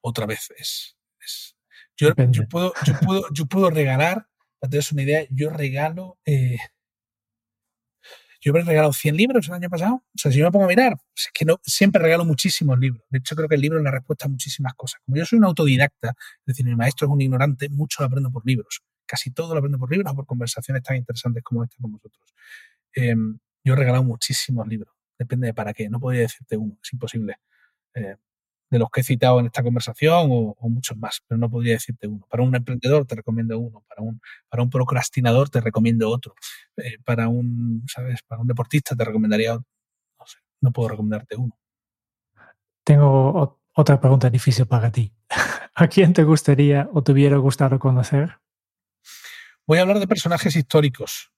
[0.00, 0.96] Otra vez es.
[1.96, 4.28] yo, puedo, yo, puedo, yo puedo regalar,
[4.58, 6.18] para tener una idea, yo regalo.
[6.24, 6.58] Eh,
[8.44, 9.94] yo he regalado 100 libros el año pasado.
[9.94, 13.04] O sea, si yo me pongo a mirar, es que no, siempre regalo muchísimos libros.
[13.08, 15.00] De hecho, creo que el libro es la respuesta a muchísimas cosas.
[15.06, 18.32] Como yo soy un autodidacta, es decir, mi maestro es un ignorante, mucho lo aprendo
[18.32, 18.82] por libros.
[19.06, 22.34] Casi todo lo aprendo por libros o por conversaciones tan interesantes como esta con vosotros.
[22.94, 24.94] Em, yo he regalado muchísimos libros.
[25.18, 25.88] Depende de para qué.
[25.88, 26.78] No podría decirte uno.
[26.82, 27.36] Es imposible.
[27.94, 28.16] Eh,
[28.72, 32.06] de los que he citado en esta conversación o, muchos más, pero no podría decirte
[32.06, 32.26] uno.
[32.26, 36.34] Para un emprendedor te recomiendo uno, para un, para un procrastinador te recomiendo otro,
[36.78, 38.22] eh, para un, ¿sabes?
[38.26, 41.58] Para un deportista te recomendaría, no sé, no puedo recomendarte uno.
[42.82, 45.12] Tengo otra pregunta difícil para ti.
[45.74, 48.38] ¿A quién te gustaría o te hubiera gustado conocer?
[49.66, 51.31] Voy a hablar de personajes históricos,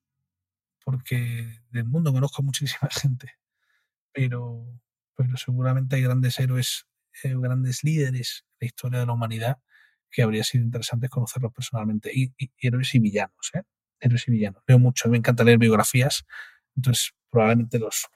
[0.84, 3.32] porque del mundo conozco muchísima gente,
[4.12, 4.64] pero,
[5.16, 6.86] pero seguramente hay grandes héroes,
[7.22, 9.58] eh, grandes líderes de la historia de la humanidad
[10.10, 12.10] que habría sido interesante conocerlos personalmente.
[12.14, 13.62] Y, héroes y villanos, ¿eh?
[13.98, 14.62] Héroes y villanos.
[14.66, 16.24] Leo mucho, me encanta leer biografías,
[16.76, 18.06] entonces probablemente los,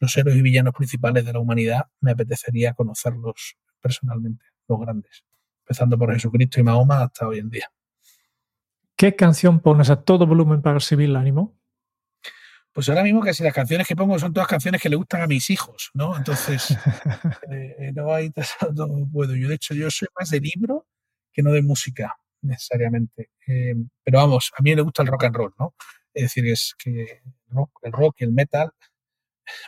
[0.00, 5.24] los, héroes y villanos principales de la humanidad me apetecería conocerlos personalmente, los grandes,
[5.60, 7.70] empezando por Jesucristo y Mahoma hasta hoy en día.
[8.96, 11.58] ¿Qué canción pones a todo volumen para recibir el ánimo?
[12.72, 15.26] Pues ahora mismo casi las canciones que pongo son todas canciones que le gustan a
[15.26, 16.16] mis hijos, ¿no?
[16.16, 16.70] Entonces,
[17.50, 18.32] eh, eh, no hay
[18.74, 19.36] no puedo.
[19.36, 20.86] Yo, de hecho, yo soy más de libro
[21.32, 23.30] que no de música, necesariamente.
[23.46, 25.74] Eh, pero vamos, a mí me gusta el rock and roll, ¿no?
[26.14, 27.22] Es decir, es que
[27.82, 28.72] el rock y el metal,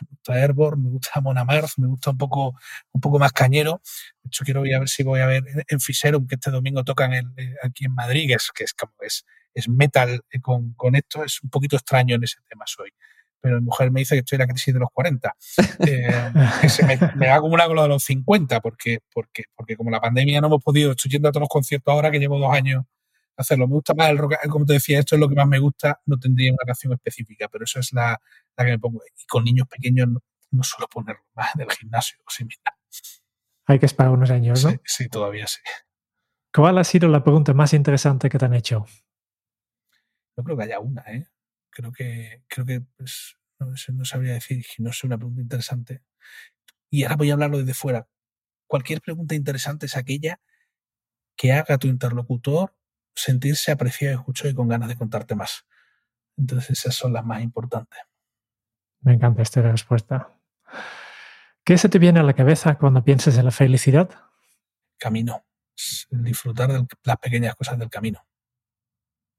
[0.01, 2.55] me gusta Airborne, me gusta Mona Mars, me gusta un poco,
[2.91, 3.81] un poco más cañero.
[4.23, 7.13] De hecho, quiero a ver si voy a ver en Fiserum, que este domingo tocan
[7.63, 9.25] aquí en Madrid, que es, que es como es
[9.55, 12.91] es metal eh, con, con, esto, es un poquito extraño en ese tema soy.
[13.41, 15.35] Pero mi mujer me dice que estoy en la crisis de los 40,
[15.87, 16.31] eh,
[16.61, 19.89] que se me, me hago una con lo de los 50, porque, porque, porque como
[19.89, 22.53] la pandemia no hemos podido, estoy yendo a todos los conciertos ahora que llevo dos
[22.53, 22.83] años
[23.37, 23.67] hacerlo.
[23.67, 26.01] Me gusta más el rock, como te decía, esto es lo que más me gusta,
[26.05, 28.19] no tendría una canción específica, pero eso es la,
[28.57, 29.01] la que me pongo.
[29.05, 30.07] Y con niños pequeños
[30.51, 32.75] no, suelo ponerlo más del gimnasio similar.
[33.67, 34.71] Hay que esperar unos años, ¿no?
[34.71, 35.59] Sí, sí, todavía sí.
[36.53, 38.85] ¿Cuál ha sido la pregunta más interesante que te han hecho?
[40.37, 41.27] No creo que haya una, ¿eh?
[41.69, 46.01] Creo que, creo que pues, no, sabría decir, no es una pregunta interesante.
[46.89, 48.07] Y ahora voy a hablarlo desde fuera.
[48.67, 50.39] Cualquier pregunta interesante es aquella
[51.35, 52.75] que haga a tu interlocutor
[53.13, 55.65] sentirse apreciado, escuchado y con ganas de contarte más.
[56.37, 57.99] Entonces esas son las más importantes.
[59.01, 60.39] Me encanta esta respuesta.
[61.63, 64.09] ¿Qué se te viene a la cabeza cuando piensas en la felicidad?
[64.97, 65.45] Camino.
[66.09, 68.25] Disfrutar de las pequeñas cosas del camino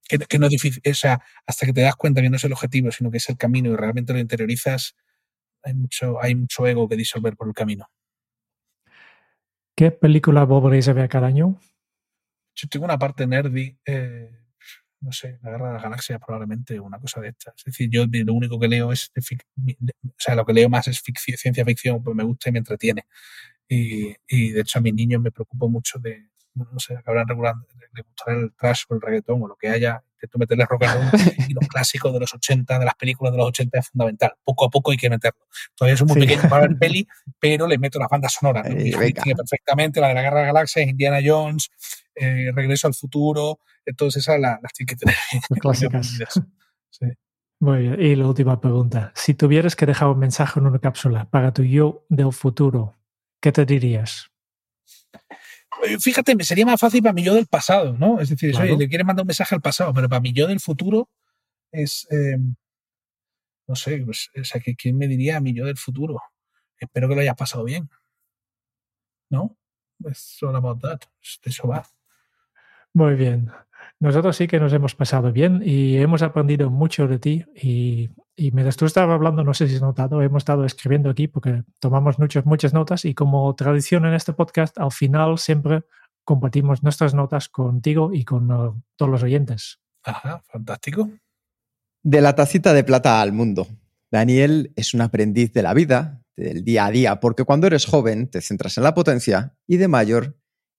[0.09, 2.53] que, no es difícil, o sea, hasta que te das cuenta que no es el
[2.53, 4.97] objetivo, sino que es el camino y realmente lo interiorizas,
[5.63, 7.89] hay mucho, hay mucho ego que disolver por el camino.
[9.77, 11.61] ¿Qué película volveréis a ver cada año?
[12.55, 14.31] Yo tengo una parte nerdy, eh,
[15.01, 17.55] no sé, La Guerra de las Galaxias probablemente, una cosa de estas.
[17.59, 21.03] Es decir, yo lo único que leo es, o sea, lo que leo más es
[21.37, 23.07] ciencia ficción, pues me gusta y me entretiene.
[23.69, 27.67] Y, y, de hecho a mis niños me preocupo mucho de, no sé, acabarán regulando,
[27.95, 31.13] le gustará el trash o el reggaetón o lo que haya, intento meterle rock and
[31.13, 34.35] roll y los clásicos de los 80, de las películas de los 80 es fundamental.
[34.45, 35.47] Poco a poco hay que meterlo.
[35.75, 37.07] Todavía soy muy pequeño para ver peli,
[37.39, 38.69] pero le meto las bandas sonoras.
[38.69, 38.77] ¿no?
[38.77, 41.71] Eh, perfectamente la de la Guerra de las Galaxias, Indiana Jones,
[42.15, 45.17] eh, Regreso al Futuro, entonces esas las, las tiene que tener.
[45.61, 46.19] Clásicas.
[46.91, 47.07] Sí.
[47.61, 48.01] Muy bien.
[48.01, 49.13] Y la última pregunta.
[49.15, 52.95] Si tuvieras que dejar un mensaje en una cápsula para tu yo del futuro,
[53.41, 54.31] ¿qué te dirías?
[55.85, 58.21] Eh, fíjate, me sería más fácil para mi yo del pasado, ¿no?
[58.21, 60.61] Es decir, oye, le quieres mandar un mensaje al pasado, pero para mi yo del
[60.61, 61.11] futuro
[61.73, 62.07] es.
[62.11, 62.39] Eh,
[63.69, 66.21] no sé, pues, o sea, ¿quién me diría a mi yo del futuro?
[66.79, 67.89] Espero que lo hayas pasado bien.
[69.29, 69.57] ¿No?
[70.05, 71.01] Es all about that.
[71.43, 71.85] Eso va.
[72.93, 73.51] Muy bien.
[73.99, 78.51] Nosotros sí que nos hemos pasado bien y hemos aprendido mucho de ti y, y
[78.51, 82.19] mientras tú estabas hablando, no sé si has notado, hemos estado escribiendo aquí porque tomamos
[82.19, 85.85] muchas, muchas notas y como tradición en este podcast, al final siempre
[86.25, 89.81] compartimos nuestras notas contigo y con uh, todos los oyentes.
[90.03, 91.09] Ajá, fantástico.
[92.03, 93.67] De la tacita de plata al mundo.
[94.11, 98.29] Daniel es un aprendiz de la vida, del día a día, porque cuando eres joven
[98.29, 100.37] te centras en la potencia y de mayor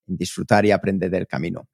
[0.07, 1.67] en disfrutar y aprender del camino.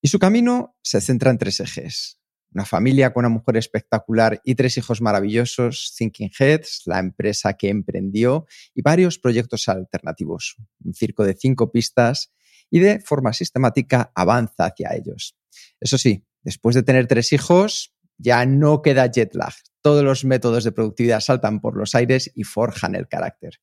[0.00, 2.20] Y su camino se centra en tres ejes.
[2.52, 7.68] Una familia con una mujer espectacular y tres hijos maravillosos, Thinking Heads, la empresa que
[7.68, 10.56] emprendió y varios proyectos alternativos.
[10.84, 12.32] Un circo de cinco pistas
[12.70, 15.36] y de forma sistemática avanza hacia ellos.
[15.80, 19.54] Eso sí, después de tener tres hijos, ya no queda jet lag.
[19.82, 23.60] Todos los métodos de productividad saltan por los aires y forjan el carácter.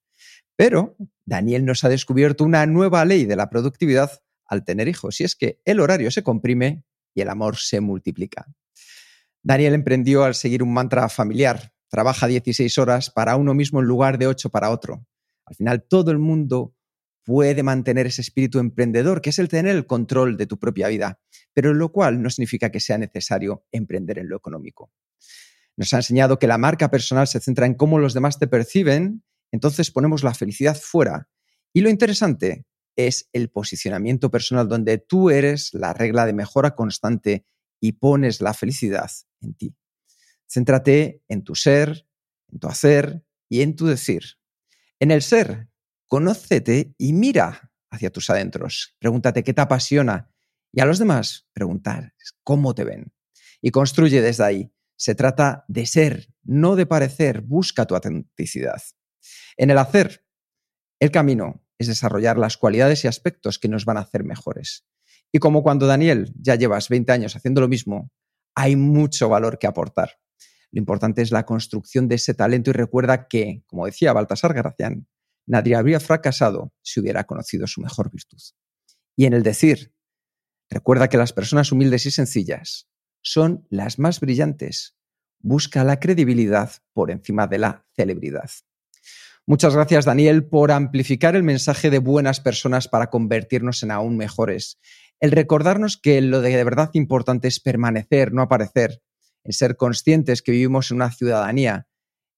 [0.56, 5.24] Pero Daniel nos ha descubierto una nueva ley de la productividad al tener hijos, y
[5.24, 6.84] es que el horario se comprime
[7.14, 8.46] y el amor se multiplica.
[9.42, 11.72] Daniel emprendió al seguir un mantra familiar.
[11.90, 15.06] Trabaja 16 horas para uno mismo en lugar de 8 para otro.
[15.46, 16.76] Al final, todo el mundo
[17.24, 21.20] puede mantener ese espíritu emprendedor, que es el tener el control de tu propia vida,
[21.54, 24.92] pero lo cual no significa que sea necesario emprender en lo económico.
[25.76, 29.24] Nos ha enseñado que la marca personal se centra en cómo los demás te perciben,
[29.52, 31.28] entonces ponemos la felicidad fuera.
[31.74, 32.66] Y lo interesante
[32.96, 37.46] es el posicionamiento personal, donde tú eres la regla de mejora constante
[37.80, 39.76] y pones la felicidad en ti.
[40.48, 42.08] Céntrate en tu ser,
[42.52, 44.24] en tu hacer y en tu decir.
[45.00, 45.68] En el ser,
[46.08, 48.96] conócete y mira hacia tus adentros.
[49.00, 50.32] Pregúntate qué te apasiona
[50.72, 53.14] y a los demás preguntar cómo te ven.
[53.62, 54.72] Y construye desde ahí.
[54.98, 57.42] Se trata de ser, no de parecer.
[57.42, 58.82] Busca tu autenticidad.
[59.58, 60.26] En el hacer,
[61.00, 64.86] el camino es desarrollar las cualidades y aspectos que nos van a hacer mejores.
[65.32, 68.12] Y como cuando Daniel ya llevas 20 años haciendo lo mismo,
[68.56, 70.12] hay mucho valor que aportar.
[70.72, 75.08] Lo importante es la construcción de ese talento y recuerda que, como decía Baltasar Gracián,
[75.46, 78.42] nadie habría fracasado si hubiera conocido su mejor virtud.
[79.16, 79.94] Y en el decir,
[80.70, 82.90] recuerda que las personas humildes y sencillas
[83.22, 84.98] son las más brillantes.
[85.40, 88.50] Busca la credibilidad por encima de la celebridad.
[89.48, 94.80] Muchas gracias, Daniel, por amplificar el mensaje de buenas personas para convertirnos en aún mejores.
[95.20, 99.04] El recordarnos que lo de, verdad importante es permanecer, no aparecer,
[99.44, 101.88] en ser conscientes que vivimos en una ciudadanía,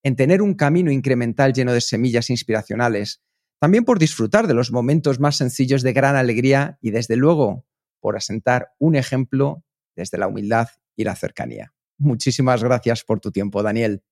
[0.03, 3.23] en tener un camino incremental lleno de semillas inspiracionales,
[3.61, 7.65] también por disfrutar de los momentos más sencillos de gran alegría y, desde luego,
[8.01, 9.63] por asentar un ejemplo
[9.95, 11.73] desde la humildad y la cercanía.
[11.97, 14.03] Muchísimas gracias por tu tiempo, Daniel.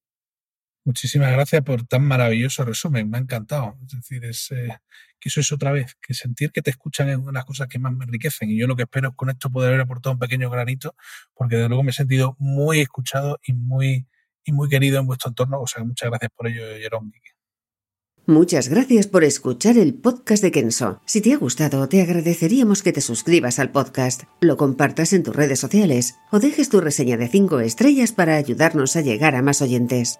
[0.85, 3.75] Muchísimas gracias por tan maravilloso resumen, me ha encantado.
[3.87, 4.69] Es decir, es, eh,
[5.19, 7.67] que eso es otra vez, que sentir que te escuchan es una de las cosas
[7.67, 8.51] que más me enriquecen.
[8.51, 10.95] Y yo lo que espero es con esto poder haber aportado un pequeño granito,
[11.33, 14.05] porque de luego me he sentido muy escuchado y muy,
[14.43, 15.59] y muy querido en vuestro entorno.
[15.59, 17.11] O sea, muchas gracias por ello, Jerón.
[18.27, 21.01] Muchas gracias por escuchar el podcast de Kenso.
[21.05, 25.35] Si te ha gustado, te agradeceríamos que te suscribas al podcast, lo compartas en tus
[25.35, 29.63] redes sociales o dejes tu reseña de 5 estrellas para ayudarnos a llegar a más
[29.63, 30.19] oyentes.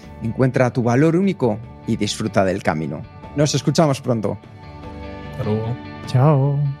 [0.23, 1.57] Encuentra tu valor único
[1.87, 3.01] y disfruta del camino.
[3.35, 4.37] Nos escuchamos pronto.
[5.31, 5.75] Hasta luego.
[6.07, 6.80] Chao.